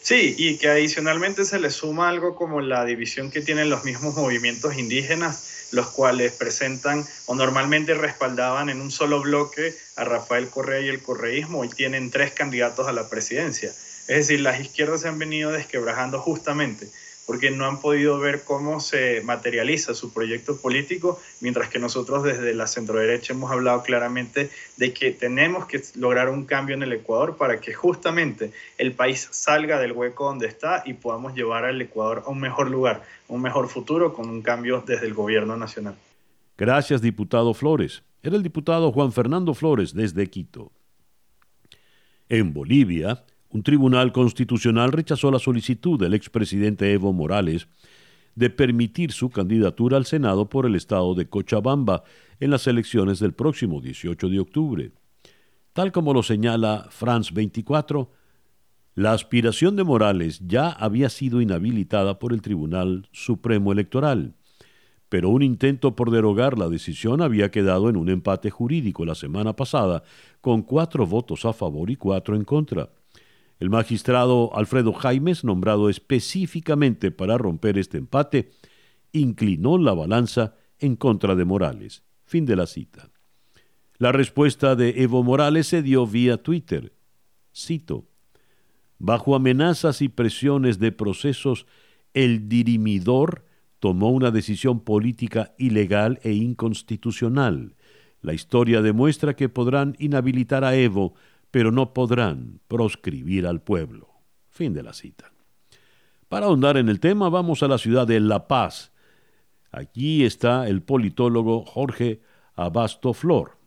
Sí, 0.01 0.33
y 0.37 0.57
que 0.57 0.69
adicionalmente 0.69 1.43
se 1.45 1.59
le 1.59 1.69
suma 1.69 2.09
algo 2.09 2.35
como 2.35 2.61
la 2.61 2.85
división 2.85 3.31
que 3.31 3.41
tienen 3.41 3.69
los 3.69 3.83
mismos 3.83 4.15
movimientos 4.15 4.77
indígenas 4.77 5.58
los 5.71 5.89
cuales 5.89 6.31
presentan 6.31 7.05
o 7.25 7.35
normalmente 7.35 7.93
respaldaban 7.93 8.69
en 8.69 8.81
un 8.81 8.91
solo 8.91 9.21
bloque 9.21 9.75
a 9.95 10.03
Rafael 10.03 10.49
Correa 10.49 10.81
y 10.81 10.89
el 10.89 11.01
correísmo, 11.01 11.59
hoy 11.59 11.69
tienen 11.69 12.11
tres 12.11 12.31
candidatos 12.31 12.87
a 12.87 12.93
la 12.93 13.09
presidencia. 13.09 13.69
Es 13.69 14.27
decir, 14.27 14.41
las 14.41 14.59
izquierdas 14.59 15.01
se 15.01 15.07
han 15.07 15.19
venido 15.19 15.51
desquebrajando 15.51 16.19
justamente 16.19 16.89
porque 17.29 17.51
no 17.51 17.67
han 17.67 17.79
podido 17.79 18.17
ver 18.17 18.43
cómo 18.43 18.79
se 18.79 19.21
materializa 19.21 19.93
su 19.93 20.11
proyecto 20.11 20.59
político, 20.59 21.21
mientras 21.41 21.69
que 21.69 21.77
nosotros 21.77 22.23
desde 22.23 22.55
la 22.55 22.65
centroderecha 22.65 23.33
hemos 23.33 23.51
hablado 23.51 23.83
claramente 23.83 24.49
de 24.77 24.93
que 24.93 25.11
tenemos 25.11 25.67
que 25.67 25.79
lograr 25.93 26.29
un 26.29 26.45
cambio 26.45 26.73
en 26.75 26.81
el 26.81 26.91
Ecuador 26.91 27.37
para 27.37 27.61
que 27.61 27.71
justamente 27.71 28.51
el 28.79 28.93
país 28.93 29.27
salga 29.29 29.79
del 29.79 29.91
hueco 29.91 30.25
donde 30.25 30.47
está 30.47 30.81
y 30.87 30.93
podamos 30.93 31.35
llevar 31.35 31.65
al 31.65 31.79
Ecuador 31.79 32.23
a 32.25 32.31
un 32.31 32.39
mejor 32.39 32.71
lugar, 32.71 33.03
un 33.27 33.43
mejor 33.43 33.67
futuro 33.67 34.11
con 34.11 34.27
un 34.27 34.41
cambio 34.41 34.83
desde 34.83 35.05
el 35.05 35.13
gobierno 35.13 35.55
nacional. 35.55 35.93
Gracias, 36.57 36.99
diputado 36.99 37.53
Flores. 37.53 38.01
Era 38.23 38.37
el 38.37 38.41
diputado 38.41 38.91
Juan 38.91 39.11
Fernando 39.11 39.53
Flores 39.53 39.93
desde 39.93 40.27
Quito. 40.31 40.71
En 42.27 42.53
Bolivia, 42.53 43.23
un 43.51 43.63
tribunal 43.63 44.11
constitucional 44.11 44.91
rechazó 44.91 45.31
la 45.31 45.39
solicitud 45.39 45.99
del 45.99 46.13
expresidente 46.13 46.93
Evo 46.93 47.13
Morales 47.13 47.67
de 48.35 48.49
permitir 48.49 49.11
su 49.11 49.29
candidatura 49.29 49.97
al 49.97 50.05
Senado 50.05 50.49
por 50.49 50.65
el 50.65 50.75
estado 50.75 51.15
de 51.15 51.27
Cochabamba 51.27 52.03
en 52.39 52.51
las 52.51 52.67
elecciones 52.67 53.19
del 53.19 53.33
próximo 53.33 53.81
18 53.81 54.29
de 54.29 54.39
octubre. 54.39 54.91
Tal 55.73 55.91
como 55.91 56.13
lo 56.13 56.23
señala 56.23 56.87
France 56.89 57.31
24, 57.33 58.11
la 58.95 59.13
aspiración 59.13 59.75
de 59.75 59.83
Morales 59.83 60.41
ya 60.45 60.69
había 60.69 61.09
sido 61.09 61.41
inhabilitada 61.41 62.19
por 62.19 62.33
el 62.33 62.41
Tribunal 62.41 63.07
Supremo 63.11 63.71
Electoral, 63.71 64.35
pero 65.09 65.29
un 65.29 65.41
intento 65.41 65.95
por 65.95 66.11
derogar 66.11 66.57
la 66.57 66.69
decisión 66.69 67.21
había 67.21 67.49
quedado 67.49 67.89
en 67.89 67.97
un 67.97 68.09
empate 68.09 68.51
jurídico 68.51 69.05
la 69.05 69.15
semana 69.15 69.55
pasada, 69.55 70.03
con 70.39 70.61
cuatro 70.61 71.07
votos 71.07 71.45
a 71.45 71.53
favor 71.53 71.89
y 71.89 71.95
cuatro 71.95 72.35
en 72.35 72.43
contra. 72.43 72.89
El 73.59 73.69
magistrado 73.69 74.55
Alfredo 74.55 74.93
Jaimes, 74.93 75.43
nombrado 75.43 75.89
específicamente 75.89 77.11
para 77.11 77.37
romper 77.37 77.77
este 77.77 77.97
empate, 77.97 78.51
inclinó 79.11 79.77
la 79.77 79.93
balanza 79.93 80.55
en 80.79 80.95
contra 80.95 81.35
de 81.35 81.43
Morales. 81.43 82.03
Fin 82.25 82.45
de 82.45 82.55
la 82.55 82.67
cita. 82.67 83.09
La 83.97 84.13
respuesta 84.13 84.77
de 84.77 85.01
Evo 85.01 85.23
Morales 85.23 85.67
se 85.67 85.81
dio 85.81 86.07
vía 86.07 86.41
Twitter. 86.41 86.93
Cito. 87.53 88.07
Bajo 88.97 89.35
amenazas 89.35 90.01
y 90.01 90.07
presiones 90.07 90.79
de 90.79 90.93
procesos, 90.93 91.65
el 92.13 92.47
dirimidor 92.47 93.45
tomó 93.79 94.09
una 94.09 94.31
decisión 94.31 94.81
política 94.81 95.53
ilegal 95.57 96.19
e 96.23 96.31
inconstitucional. 96.31 97.75
La 98.21 98.33
historia 98.33 98.81
demuestra 98.81 99.35
que 99.35 99.49
podrán 99.49 99.95
inhabilitar 99.99 100.63
a 100.63 100.75
Evo 100.75 101.13
pero 101.51 101.71
no 101.71 101.93
podrán 101.93 102.59
proscribir 102.67 103.47
al 103.47 103.61
pueblo. 103.61 104.09
Fin 104.49 104.73
de 104.73 104.83
la 104.83 104.93
cita. 104.93 105.31
Para 106.27 106.45
ahondar 106.45 106.77
en 106.77 106.89
el 106.89 106.99
tema, 106.99 107.29
vamos 107.29 107.63
a 107.63 107.67
la 107.67 107.77
ciudad 107.77 108.05
de 108.05 108.19
La 108.19 108.47
Paz. 108.47 108.91
Aquí 109.71 110.25
está 110.25 110.67
el 110.67 110.81
politólogo 110.81 111.65
Jorge 111.65 112.21
Abasto 112.55 113.13
Flor. 113.13 113.57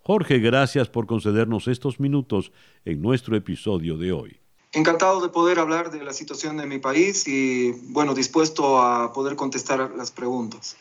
Jorge, 0.00 0.38
gracias 0.38 0.88
por 0.88 1.06
concedernos 1.06 1.68
estos 1.68 2.00
minutos 2.00 2.52
en 2.84 3.02
nuestro 3.02 3.36
episodio 3.36 3.98
de 3.98 4.12
hoy. 4.12 4.40
Encantado 4.72 5.20
de 5.20 5.28
poder 5.28 5.58
hablar 5.58 5.90
de 5.90 6.02
la 6.02 6.12
situación 6.12 6.56
de 6.56 6.66
mi 6.66 6.78
país 6.78 7.26
y, 7.26 7.72
bueno, 7.90 8.14
dispuesto 8.14 8.80
a 8.80 9.12
poder 9.12 9.36
contestar 9.36 9.90
las 9.96 10.10
preguntas. 10.10 10.76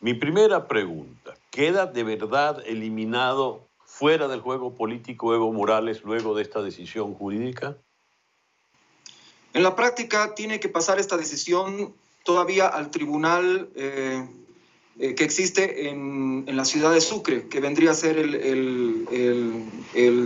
Mi 0.00 0.14
primera 0.14 0.66
pregunta, 0.66 1.34
¿queda 1.50 1.86
de 1.86 2.02
verdad 2.02 2.62
eliminado 2.66 3.68
fuera 3.92 4.26
del 4.26 4.40
juego 4.40 4.74
político 4.74 5.34
Evo 5.34 5.52
Morales 5.52 6.02
luego 6.02 6.34
de 6.34 6.42
esta 6.42 6.62
decisión 6.62 7.12
jurídica? 7.14 7.76
En 9.52 9.62
la 9.62 9.76
práctica 9.76 10.34
tiene 10.34 10.60
que 10.60 10.70
pasar 10.70 10.98
esta 10.98 11.18
decisión 11.18 11.94
todavía 12.24 12.68
al 12.68 12.90
tribunal 12.90 13.68
eh, 13.74 14.26
eh, 14.98 15.14
que 15.14 15.24
existe 15.24 15.90
en, 15.90 16.46
la 16.46 16.64
ciudad 16.64 16.90
de 16.90 17.02
Sucre, 17.02 17.48
que 17.48 17.60
vendría 17.60 17.90
a 17.90 17.94
ser 17.94 18.16
el, 18.16 19.06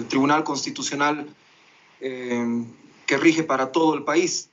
tribunal 0.09 0.45
constitucional 0.45 1.27
eh, 2.01 2.65
que 3.05 3.17
rige 3.17 3.43
para 3.43 3.73
todo 3.73 3.95
el 3.95 4.05
país. 4.05 4.49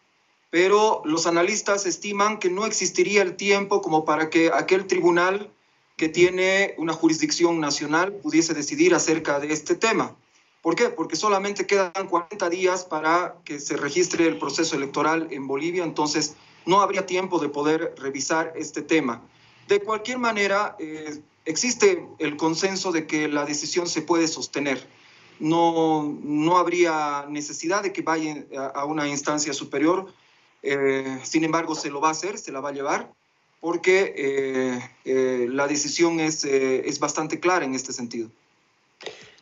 Pero 0.49 1.03
los 1.05 1.27
analistas 1.27 1.85
estiman 1.85 2.39
que 2.39 2.49
no 2.49 2.65
existiría 2.65 3.21
el 3.21 3.35
tiempo 3.35 3.83
como 3.83 4.05
para 4.05 4.31
que 4.31 4.51
aquel 4.51 4.87
tribunal 4.87 5.52
que 5.95 6.09
tiene 6.09 6.73
una 6.77 6.93
jurisdicción 6.93 7.59
nacional 7.59 8.13
pudiese 8.13 8.53
decidir 8.53 8.95
acerca 8.95 9.39
de 9.39 9.53
este 9.53 9.75
tema. 9.75 10.15
¿Por 10.61 10.75
qué? 10.75 10.89
Porque 10.89 11.15
solamente 11.15 11.67
quedan 11.67 12.07
40 12.09 12.49
días 12.49 12.85
para 12.85 13.35
que 13.43 13.59
se 13.59 13.75
registre 13.75 14.27
el 14.27 14.39
proceso 14.39 14.75
electoral 14.75 15.27
en 15.31 15.45
Bolivia, 15.45 15.83
entonces 15.83 16.35
no 16.65 16.81
habría 16.81 17.05
tiempo 17.05 17.39
de 17.39 17.49
poder 17.49 17.93
revisar 17.97 18.53
este 18.55 18.81
tema. 18.81 19.21
De 19.67 19.81
cualquier 19.81 20.19
manera, 20.19 20.75
eh, 20.79 21.19
existe 21.45 22.07
el 22.19 22.37
consenso 22.37 22.91
de 22.91 23.05
que 23.05 23.27
la 23.27 23.45
decisión 23.45 23.87
se 23.87 24.01
puede 24.01 24.27
sostener. 24.27 24.87
No, 25.39 26.17
no 26.23 26.57
habría 26.57 27.25
necesidad 27.27 27.83
de 27.83 27.91
que 27.91 28.01
vaya 28.01 28.45
a 28.73 28.85
una 28.85 29.07
instancia 29.07 29.53
superior. 29.53 30.13
Eh, 30.61 31.19
sin 31.23 31.43
embargo, 31.43 31.75
se 31.75 31.89
lo 31.89 31.99
va 31.99 32.09
a 32.09 32.11
hacer, 32.11 32.37
se 32.37 32.51
la 32.51 32.61
va 32.61 32.69
a 32.69 32.73
llevar, 32.73 33.11
porque 33.63 34.81
eh, 35.05 35.47
la 35.49 35.69
decisión 35.69 36.19
es, 36.19 36.43
es 36.43 36.99
bastante 36.99 37.39
clara 37.39 37.63
en 37.63 37.75
este 37.75 37.93
sentido. 37.93 38.29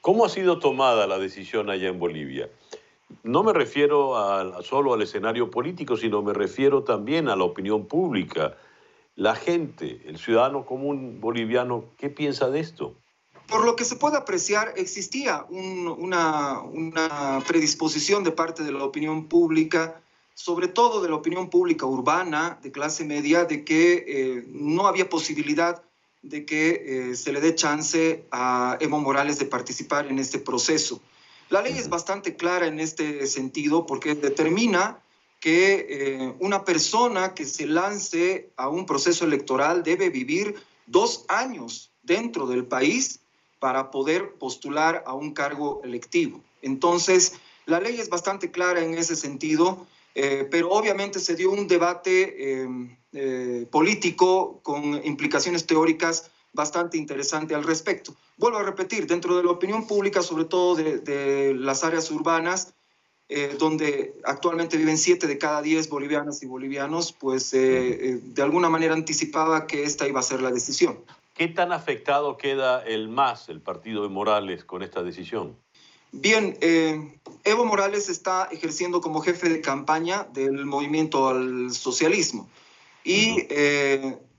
¿Cómo 0.01 0.25
ha 0.25 0.29
sido 0.29 0.59
tomada 0.59 1.07
la 1.07 1.17
decisión 1.17 1.71
allá 1.71 1.89
en 1.89 1.97
Bolivia? 1.97 2.47
No 3.23 3.41
me 3.41 3.51
refiero 3.51 4.15
a, 4.15 4.61
solo 4.61 4.93
al 4.93 5.01
escenario 5.01 5.49
político, 5.49 5.97
sino 5.97 6.21
me 6.21 6.33
refiero 6.33 6.83
también 6.83 7.29
a 7.29 7.35
la 7.35 7.45
opinión 7.45 7.87
pública. 7.87 8.55
La 9.15 9.33
gente, 9.33 10.03
el 10.05 10.19
ciudadano 10.19 10.67
común 10.67 11.19
boliviano, 11.19 11.85
¿qué 11.97 12.11
piensa 12.11 12.51
de 12.51 12.59
esto? 12.59 12.93
Por 13.47 13.65
lo 13.65 13.75
que 13.75 13.85
se 13.85 13.95
puede 13.95 14.17
apreciar, 14.17 14.73
existía 14.77 15.47
una, 15.49 16.61
una, 16.61 17.43
predisposición 17.47 18.23
de 18.23 18.31
parte 18.31 18.61
de 18.61 18.71
la 18.71 18.83
opinión 18.83 19.25
pública, 19.25 19.99
sobre 20.43 20.67
todo 20.67 21.03
de 21.03 21.09
la 21.09 21.15
opinión 21.15 21.51
pública 21.51 21.85
urbana, 21.85 22.57
de 22.63 22.71
clase 22.71 23.05
media, 23.05 23.45
de 23.45 23.63
que 23.63 24.05
eh, 24.07 24.43
no 24.47 24.87
había 24.87 25.07
posibilidad 25.07 25.83
de 26.23 26.45
que 26.45 27.11
eh, 27.11 27.15
se 27.15 27.31
le 27.31 27.41
dé 27.41 27.53
chance 27.53 28.25
a 28.31 28.75
Evo 28.79 28.99
Morales 28.99 29.37
de 29.37 29.45
participar 29.45 30.07
en 30.07 30.17
este 30.17 30.39
proceso. 30.39 30.99
La 31.49 31.61
ley 31.61 31.77
es 31.77 31.89
bastante 31.89 32.35
clara 32.35 32.65
en 32.65 32.79
este 32.79 33.27
sentido 33.27 33.85
porque 33.85 34.15
determina 34.15 34.99
que 35.39 35.85
eh, 35.89 36.35
una 36.39 36.65
persona 36.65 37.35
que 37.35 37.45
se 37.45 37.67
lance 37.67 38.49
a 38.57 38.67
un 38.67 38.87
proceso 38.87 39.25
electoral 39.25 39.83
debe 39.83 40.09
vivir 40.09 40.55
dos 40.87 41.25
años 41.27 41.91
dentro 42.01 42.47
del 42.47 42.65
país 42.65 43.19
para 43.59 43.91
poder 43.91 44.33
postular 44.39 45.03
a 45.05 45.13
un 45.13 45.33
cargo 45.33 45.81
electivo. 45.83 46.41
Entonces, 46.63 47.33
la 47.67 47.79
ley 47.79 47.99
es 47.99 48.09
bastante 48.09 48.49
clara 48.49 48.81
en 48.83 48.95
ese 48.95 49.15
sentido, 49.15 49.85
eh, 50.15 50.47
pero 50.49 50.69
obviamente 50.71 51.19
se 51.19 51.35
dio 51.35 51.51
un 51.51 51.67
debate 51.67 52.65
eh, 53.13 53.67
político 53.69 54.59
con 54.63 55.05
implicaciones 55.05 55.65
teóricas 55.65 56.31
bastante 56.53 56.97
interesante 56.97 57.55
al 57.55 57.63
respecto. 57.63 58.15
Vuelvo 58.37 58.57
a 58.57 58.63
repetir, 58.63 59.07
dentro 59.07 59.37
de 59.37 59.43
la 59.43 59.51
opinión 59.51 59.87
pública, 59.87 60.21
sobre 60.21 60.45
todo 60.45 60.75
de, 60.75 61.53
las 61.57 61.83
áreas 61.83 62.09
urbanas, 62.11 62.73
eh, 63.29 63.55
donde 63.57 64.15
actualmente 64.25 64.77
viven 64.77 64.97
siete 64.97 65.25
de 65.25 65.37
cada 65.37 65.61
diez 65.61 65.87
bolivianas 65.87 66.43
y 66.43 66.47
bolivianos, 66.47 67.13
pues 67.13 67.53
eh, 67.53 67.59
eh, 67.59 68.19
de 68.21 68.41
alguna 68.41 68.69
manera 68.69 68.93
anticipaba 68.93 69.67
que 69.67 69.83
esta 69.83 70.07
iba 70.07 70.19
a 70.19 70.23
ser 70.23 70.41
la 70.41 70.51
decisión. 70.51 70.99
¿Qué 71.33 71.47
tan 71.47 71.71
afectado 71.71 72.35
queda 72.35 72.83
el 72.83 73.07
MAS, 73.07 73.47
el 73.47 73.61
partido 73.61 74.03
de 74.03 74.09
Morales, 74.09 74.65
con 74.65 74.83
esta 74.83 75.01
decisión? 75.01 75.55
Bien, 76.11 76.57
Evo 77.43 77.65
Morales 77.65 78.09
está 78.09 78.49
ejerciendo 78.51 79.01
como 79.01 79.21
jefe 79.21 79.49
de 79.49 79.61
campaña 79.61 80.27
del 80.33 80.65
movimiento 80.65 81.29
al 81.29 81.71
socialismo. 81.71 82.49
Y 83.03 83.47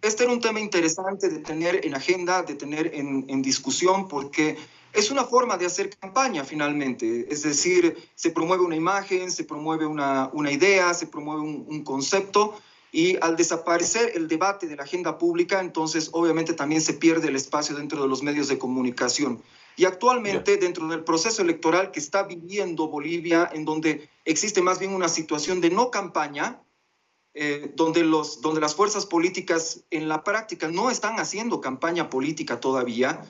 este 0.02 0.25
era 0.25 0.33
un 0.33 0.41
tema 0.41 0.59
interesante 0.59 1.29
de 1.29 1.38
tener 1.38 1.87
en 1.87 1.95
agenda, 1.95 2.43
de 2.43 2.57
tener 2.57 2.91
en, 2.93 3.41
discusión, 3.41 4.09
porque 4.09 4.59
es 4.93 5.12
una 5.12 5.25
forma 5.25 5.57
de 5.57 5.67
hacer 5.67 5.97
campaña 5.97 6.45
finalmente. 6.45 7.26
Es 7.31 7.45
decir, 7.45 7.97
se 8.17 8.31
promueve 8.31 8.64
una 8.64 8.75
imagen, 8.75 9.31
se 9.31 9.45
promueve 9.45 9.87
una, 9.87 10.31
idea, 10.50 10.93
se 10.93 11.07
promueve 11.07 11.43
un, 11.43 11.85
concepto. 11.85 12.61
Y 12.91 13.17
al 13.23 13.37
desaparecer 13.37 14.12
el 14.17 14.26
debate 14.28 14.67
de 14.67 14.76
la 14.76 14.82
agenda 14.82 15.17
pública, 15.17 15.61
entonces 15.61 16.11
obviamente 16.13 16.52
también 16.52 16.82
se 16.82 16.93
pierde 16.93 17.28
el 17.28 17.37
espacio 17.37 17.76
dentro 17.76 18.02
de 18.02 18.08
los 18.08 18.23
medios 18.23 18.49
de 18.49 18.58
comunicación. 18.58 19.41
Y 19.76 19.85
actualmente, 19.85 20.56
dentro 20.56 20.87
del 20.89 21.02
proceso 21.04 21.43
electoral 21.43 21.91
que 21.91 22.00
está 22.00 22.25
viviendo 22.25 22.89
Bolivia, 22.89 23.49
en 23.52 23.65
donde 23.65 24.08
existe 24.25 24.61
más 24.61 24.78
bien 24.78 24.93
una 24.93 25.08
situación 25.08 25.61
de 25.61 25.71
no 25.71 25.91
campaña, 25.91 26.61
eh, 27.35 27.73
donde, 27.75 28.04
los, 28.04 28.43
donde 28.43 28.61
las 28.61 28.75
fuerzas 28.75 29.06
políticas 29.06 29.85
en 29.91 30.08
la 30.08 30.23
práctica 30.23 30.69
no 30.69 30.91
están 30.91 31.19
haciendo 31.19 31.63
campaña 31.63 32.11
política 32.11 32.61
todavía, 32.61 33.25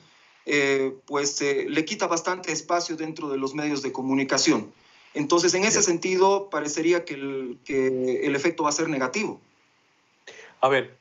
eh, 0.45 0.93
pues 1.05 1.41
eh, 1.41 1.65
le 1.69 1.85
quita 1.85 2.07
bastante 2.07 2.51
espacio 2.51 2.97
dentro 2.97 3.29
de 3.29 3.37
los 3.37 3.53
medios 3.53 3.81
de 3.81 3.93
comunicación. 3.93 4.73
Entonces, 5.13 5.53
en 5.53 5.63
ese 5.63 5.81
sentido, 5.81 6.49
parecería 6.49 7.05
que 7.05 7.13
el, 7.13 7.59
que 7.63 8.25
el 8.25 8.35
efecto 8.35 8.63
va 8.63 8.69
a 8.69 8.73
ser 8.73 8.89
negativo. 8.89 9.39
A 10.59 10.67
ver, 10.67 10.97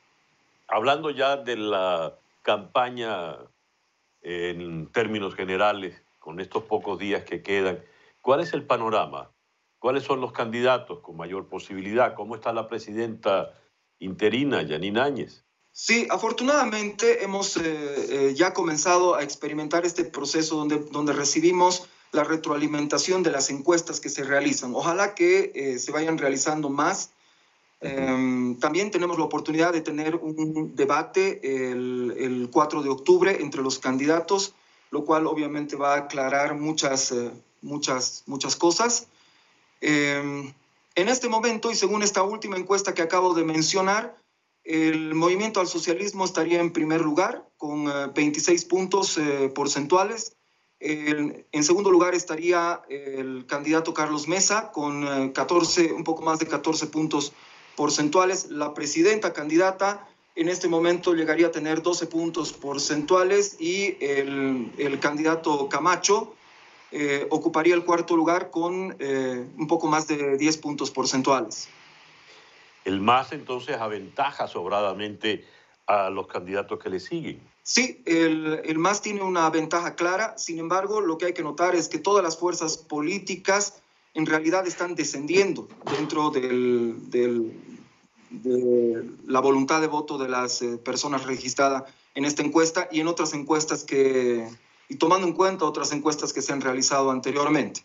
hablando 0.69 1.11
ya 1.11 1.37
de 1.37 1.57
la 1.57 2.15
campaña 2.43 3.39
en 4.23 4.91
términos 4.93 5.35
generales, 5.35 6.03
con 6.19 6.41
estos 6.41 6.65
pocos 6.65 6.99
días 6.99 7.25
que 7.25 7.43
quedan, 7.43 7.85
¿cuál 8.21 8.41
es 8.41 8.53
el 8.53 8.65
panorama? 8.65 9.33
¿Cuáles 9.79 10.05
son 10.05 10.21
los 10.21 10.33
candidatos 10.33 11.01
con 11.01 11.17
mayor 11.17 11.49
posibilidad? 11.49 12.15
¿Cómo 12.15 12.37
está 12.37 12.53
la 12.53 12.69
presidenta 12.69 13.59
interina, 13.99 14.65
Janine 14.67 15.01
Áñez? 15.01 15.45
Sí, 15.73 16.07
afortunadamente 16.11 17.25
hemos 17.25 17.57
eh, 17.57 17.63
eh, 17.65 18.35
ya 18.35 18.53
comenzado 18.53 19.15
a 19.15 19.23
experimentar 19.23 19.87
este 19.87 20.05
proceso 20.05 20.57
donde, 20.57 20.79
donde 20.79 21.15
recibimos 21.15 21.89
la 22.13 22.25
retroalimentación 22.25 23.23
de 23.23 23.31
las 23.31 23.49
encuestas 23.51 23.99
que 23.99 24.11
se 24.11 24.23
realizan. 24.23 24.75
Ojalá 24.75 25.15
que 25.15 25.51
eh, 25.55 25.79
se 25.79 25.91
vayan 25.91 26.19
realizando 26.19 26.69
más. 26.69 27.13
Em, 27.83 28.59
también 28.59 28.91
tenemos 28.91 29.19
la 29.19 29.25
oportunidad 29.25 29.73
de 29.73 29.81
tener 29.81 30.17
un 30.17 30.75
debate 30.77 31.41
el, 31.43 32.15
el, 32.17 32.49
4 32.51 32.83
de 32.83 32.89
octubre 32.89 33.43
entre 33.43 33.61
los 33.61 33.79
candidatos, 33.79 34.55
lo 34.91 35.05
cual 35.05 35.27
obviamente 35.27 35.77
va 35.77 35.95
a 35.95 35.99
aclarar 35.99 36.55
muchas, 36.55 37.13
muchas, 37.61 38.23
muchas 38.27 38.57
cosas. 38.57 39.09
Em, 39.81 40.53
en 40.95 41.09
este 41.09 41.29
momento, 41.29 41.71
y 41.71 41.75
según 41.75 42.03
esta 42.03 42.23
última 42.23 42.57
encuesta 42.57 42.95
que 42.95 43.03
acabo 43.03 43.35
de 43.35 43.45
mencionar, 43.45 44.17
el 44.65 45.15
movimiento 45.15 45.61
al 45.61 45.67
socialismo 45.67 46.25
estaría 46.25 46.61
en 46.61 46.73
primer 46.73 47.01
lugar 47.01 47.49
con 47.57 47.87
26 48.15 48.63
eh, 48.63 48.67
puntos 48.69 49.19
eh, 49.19 49.51
porcentuales. 49.55 50.37
en 50.79 51.65
segundo 51.65 51.91
lugar 51.91 52.15
estaría 52.15 52.83
el 52.89 53.47
candidato 53.47 53.95
Carlos 53.95 54.29
Mesa 54.29 54.71
con 54.73 55.31
14, 55.33 55.87
eh, 55.87 55.93
un 55.93 56.05
poco 56.05 56.23
más 56.23 56.39
de 56.39 56.47
14 56.47 56.87
puntos 56.89 57.33
porcentuales. 57.33 57.52
La 58.51 58.75
presidenta 58.75 59.33
candidata 59.33 60.07
en 60.35 60.49
este 60.49 60.69
momento 60.69 61.15
llegaría 61.15 61.49
a 61.49 61.51
tener 61.51 61.83
12 61.83 62.07
puntos 62.07 62.53
porcentuales 62.53 63.57
y 63.61 63.97
el, 64.01 64.73
el 64.79 64.99
candidato 65.01 65.69
Camacho 65.69 66.35
eh, 66.91 67.27
ocuparía 67.31 67.75
el 67.75 67.85
cuarto 67.85 68.17
lugar 68.17 68.51
con 68.51 68.95
eh, 68.99 69.47
un 69.57 69.67
poco 69.67 69.87
más 69.87 70.07
de 70.07 70.37
10 70.37 70.57
puntos 70.59 70.91
porcentuales. 70.91 71.69
El 72.85 73.01
MAS 73.01 73.33
entonces 73.33 73.77
aventaja 73.79 74.47
sobradamente 74.47 75.47
a 75.87 76.11
los 76.11 76.27
candidatos 76.27 76.79
que 76.79 76.91
le 76.91 77.01
siguen. 77.01 77.41
Sí, 77.63 78.03
el, 78.05 78.61
el 78.65 78.79
MAS 78.79 79.01
tiene 79.01 79.23
una 79.23 79.49
ventaja 79.49 79.95
clara, 79.95 80.37
sin 80.37 80.59
embargo, 80.59 81.01
lo 81.01 81.17
que 81.17 81.27
hay 81.27 81.33
que 81.33 81.43
notar 81.43 81.75
es 81.75 81.89
que 81.89 81.99
todas 81.99 82.23
las 82.23 82.37
fuerzas 82.37 82.77
políticas 82.77 83.83
en 84.15 84.27
realidad 84.27 84.67
están 84.67 84.95
descendiendo 84.95 85.69
dentro 85.97 86.31
del, 86.31 87.11
del, 87.11 87.42
de 88.43 89.05
la 89.27 89.41
voluntad 89.41 89.81
de 89.81 89.87
voto 89.87 90.19
de 90.19 90.29
las 90.29 90.63
eh, 90.63 90.79
personas 90.79 91.25
registradas 91.25 91.85
en 92.15 92.25
esta 92.25 92.43
encuesta 92.43 92.89
y 92.91 93.01
en 93.01 93.09
otras 93.09 93.35
encuestas 93.35 93.85
que, 93.85 94.49
y 94.89 94.97
tomando 94.97 95.27
en 95.27 95.33
cuenta 95.33 95.65
otras 95.65 95.93
encuestas 95.93 96.33
que 96.33 96.43
se 96.43 96.53
han 96.53 96.61
realizado 96.61 97.11
anteriormente. 97.11 97.85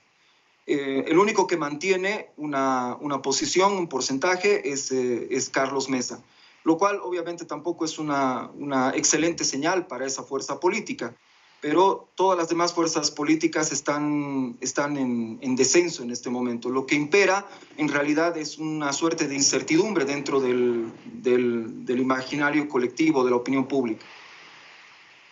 Eh, 0.65 1.05
el 1.07 1.17
único 1.17 1.47
que 1.47 1.55
mantiene 1.55 2.31
una, 2.35 2.97
una 2.99 3.21
posición, 3.21 3.73
un 3.73 3.87
porcentaje, 3.87 4.69
es, 4.69 4.91
eh, 4.91 5.27
es, 5.31 5.49
Carlos 5.49 5.87
Mesa, 5.87 6.21
lo 6.65 6.77
cual 6.77 6.99
obviamente 7.01 7.45
tampoco 7.45 7.85
es 7.85 7.97
una, 7.97 8.51
una 8.57 8.89
excelente 8.89 9.45
señal 9.45 9.87
para 9.87 10.05
esa 10.05 10.23
fuerza 10.23 10.59
política, 10.59 11.15
pero 11.61 12.09
todas 12.15 12.37
las 12.37 12.49
demás 12.49 12.73
fuerzas 12.73 13.09
políticas 13.11 13.71
están, 13.71 14.57
están 14.61 14.97
en, 14.97 15.39
en, 15.41 15.55
descenso 15.55 16.03
en 16.03 16.11
este 16.11 16.29
momento. 16.29 16.69
Lo 16.69 16.85
que 16.85 16.95
impera 16.95 17.45
en 17.77 17.89
realidad 17.89 18.37
es 18.37 18.57
una 18.57 18.93
suerte 18.93 19.27
de 19.27 19.35
incertidumbre 19.35 20.05
dentro 20.05 20.39
del, 20.39 20.91
del, 21.05 21.85
del 21.85 21.99
imaginario 21.99 22.69
colectivo, 22.69 23.23
de 23.23 23.31
la 23.31 23.37
opinión 23.37 23.67
pública. 23.67 24.05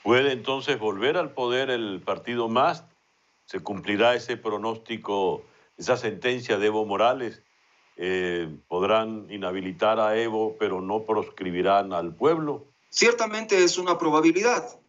¿Puede 0.03 0.31
entonces 0.31 0.79
volver 0.79 1.17
al 1.17 1.33
poder 1.33 1.69
el 1.69 2.01
partido 2.01 2.47
más? 2.47 2.85
¿Se 3.45 3.59
cumplirá 3.59 4.15
ese 4.15 4.37
pronóstico, 4.37 5.43
esa 5.77 5.97
sentencia 5.97 6.57
de 6.57 6.67
Evo 6.67 6.85
Morales? 6.85 7.41
Eh, 7.97 8.49
¿Podrán 8.67 9.27
inhabilitar 9.29 9.99
a 9.99 10.17
Evo, 10.17 10.57
pero 10.59 10.81
no 10.81 11.03
proscribirán 11.03 11.93
al 11.93 12.15
pueblo? 12.15 12.65
Ciertamente 12.89 13.63
es 13.63 13.77
una 13.77 13.97
probabilidad. 13.97 14.79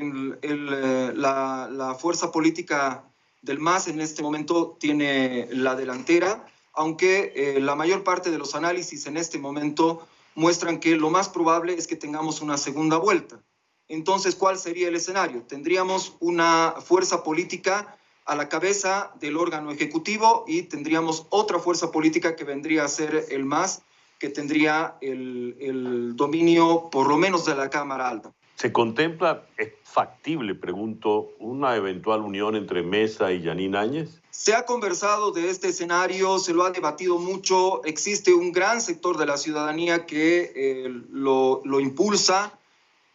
Eh, 0.00 1.12
la, 1.14 1.96
fuerza 1.98 2.32
política 2.32 3.04
del 3.42 3.58
MAS 3.58 3.88
en 3.88 4.00
este 4.00 4.22
momento 4.22 4.76
tiene 4.78 5.48
la 5.50 5.74
delantera, 5.74 6.46
aunque 6.72 7.32
eh, 7.34 7.60
la 7.60 7.74
mayor 7.74 8.02
parte 8.04 8.30
de 8.30 8.38
los 8.38 8.54
análisis 8.54 9.06
en 9.06 9.16
este 9.16 9.38
momento 9.38 10.06
muestran 10.34 10.80
que 10.80 10.96
lo 10.96 11.10
más 11.10 11.28
probable 11.28 11.74
es 11.74 11.86
que 11.86 11.96
tengamos 11.96 12.40
una 12.40 12.56
segunda 12.56 12.96
vuelta. 12.96 13.40
Entonces, 13.88 14.34
¿cuál 14.34 14.58
sería 14.58 14.88
el 14.88 14.96
escenario? 14.96 15.42
Tendríamos 15.42 16.16
una 16.20 16.76
fuerza 16.82 17.22
política 17.22 17.98
a 18.24 18.36
la 18.36 18.48
cabeza 18.48 19.12
del 19.20 19.36
órgano 19.36 19.70
ejecutivo 19.70 20.44
y 20.46 20.62
tendríamos 20.62 21.26
otra 21.30 21.58
fuerza 21.58 21.90
política 21.90 22.36
que 22.36 22.44
vendría 22.44 22.84
a 22.84 22.88
ser 22.88 23.26
el 23.30 23.44
MAS, 23.44 23.82
que 24.18 24.28
tendría 24.28 24.96
el, 25.00 25.56
el 25.60 26.16
dominio 26.16 26.88
por 26.90 27.08
lo 27.08 27.18
menos 27.18 27.44
de 27.44 27.56
la 27.56 27.68
Cámara 27.68 28.08
Alta. 28.08 28.32
¿Se 28.62 28.70
contempla, 28.70 29.44
es 29.56 29.70
factible, 29.82 30.54
pregunto, 30.54 31.32
una 31.40 31.74
eventual 31.74 32.20
unión 32.20 32.54
entre 32.54 32.84
Mesa 32.84 33.32
y 33.32 33.42
Janine 33.42 33.76
Áñez? 33.76 34.20
Se 34.30 34.54
ha 34.54 34.64
conversado 34.66 35.32
de 35.32 35.50
este 35.50 35.70
escenario, 35.70 36.38
se 36.38 36.54
lo 36.54 36.62
ha 36.62 36.70
debatido 36.70 37.18
mucho, 37.18 37.82
existe 37.84 38.32
un 38.32 38.52
gran 38.52 38.80
sector 38.80 39.18
de 39.18 39.26
la 39.26 39.36
ciudadanía 39.36 40.06
que 40.06 40.52
eh, 40.54 41.02
lo, 41.10 41.60
lo, 41.64 41.80
impulsa. 41.80 42.56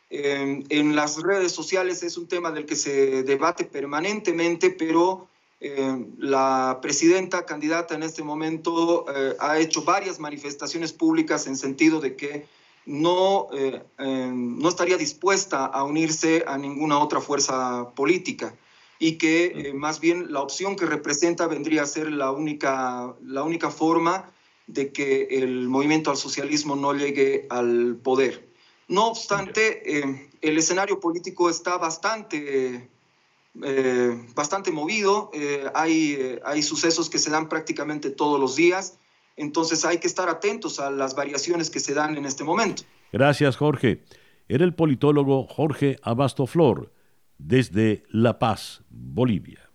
Eh, 0.10 0.66
en 0.68 0.96
las 0.98 1.24
redes 1.24 1.54
sociales 1.54 2.04
es 2.04 2.18
un 2.18 2.28
tema 2.28 2.52
del 2.52 2.66
que 2.66 2.76
se 2.76 3.24
debate 3.24 3.64
permanentemente, 3.64 4.70
pero 4.72 5.30
eh, 5.62 6.08
la 6.18 6.80
presidenta 6.82 7.46
candidata 7.46 7.96
en 7.96 8.04
este 8.04 8.22
momento 8.22 9.06
ha 9.40 9.60
hecho 9.60 9.84
varias 9.84 10.20
manifestaciones 10.20 10.92
públicas 10.92 11.48
en 11.48 11.56
sentido 11.56 12.02
de 12.02 12.18
que 12.18 12.57
no, 12.88 13.50
eh, 13.52 13.84
eh, 14.00 14.32
no 14.34 14.69
estaría 14.69 14.97
dispuesta 14.97 15.65
a 15.65 15.84
unirse 15.84 16.45
a 16.47 16.58
ninguna 16.58 17.00
otra 17.00 17.19
fuerza 17.19 17.91
política 17.93 18.56
y 18.97 19.17
que 19.17 19.45
eh, 19.45 19.73
más 19.73 20.00
bien 20.00 20.32
la 20.32 20.41
opción 20.41 20.78
que 20.78 20.86
representa 20.86 21.47
vendría 21.47 21.84
a 21.84 21.86
ser 21.86 22.10
la 22.10 22.32
única, 22.32 23.13
la 23.21 23.43
única 23.43 23.71
forma 23.71 24.32
de 24.67 24.93
que 24.93 25.28
el 25.32 25.67
movimiento 25.67 26.12
al 26.12 26.17
socialismo 26.17 26.78
no 26.78 26.93
llegue 26.93 27.45
al 27.50 27.97
poder. 27.97 28.47
No 28.88 29.08
obstante, 29.08 30.02
el 30.41 30.58
escenario 30.58 31.02
político 31.02 31.50
está 31.50 31.78
bastante, 31.78 32.89
bastante 34.34 34.71
movido, 34.71 35.30
hay, 35.73 36.39
hay 36.45 36.63
sucesos 36.63 37.10
que 37.10 37.19
se 37.19 37.30
dan 37.30 37.50
prácticamente 37.50 38.10
todos 38.12 38.39
los 38.39 38.56
días 38.56 38.97
entonces 39.38 39.86
hay 39.86 40.00
que 40.00 40.08
estar 40.08 40.28
atentos 40.28 40.80
a 40.80 40.91
las 40.91 41.15
variaciones 41.15 41.69
que 41.69 41.80
se 41.80 41.93
dan 41.93 42.17
en 42.17 42.26
este 42.26 42.43
momento. 42.43 42.84
Gracias, 43.13 43.56
Jorge. 43.56 44.04
Era 44.50 44.65
el 44.65 44.73
politólogo 44.73 45.45
Jorge 45.47 45.97
Abastoflor, 46.02 46.91
desde 47.38 48.04
La 48.10 48.39
Paz, 48.39 48.82
Bolivia. 48.89 49.69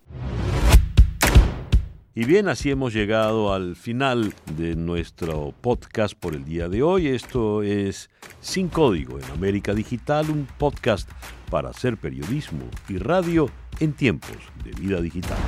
Y 2.14 2.26
bien, 2.26 2.48
así 2.48 2.70
hemos 2.70 2.92
llegado 2.92 3.54
al 3.54 3.74
final 3.74 4.34
de 4.56 4.76
nuestro 4.76 5.54
podcast 5.62 6.14
por 6.14 6.34
el 6.34 6.44
día 6.44 6.68
de 6.68 6.82
hoy. 6.82 7.06
Esto 7.06 7.62
es 7.62 8.10
Sin 8.42 8.68
Código 8.68 9.18
en 9.18 9.24
América 9.30 9.72
Digital, 9.72 10.28
un 10.28 10.46
podcast 10.58 11.08
para 11.50 11.70
hacer 11.70 11.96
periodismo 11.96 12.68
y 12.88 12.98
radio 12.98 13.48
en 13.80 13.94
tiempos 13.94 14.36
de 14.62 14.72
vida 14.72 15.00
digital. 15.00 15.38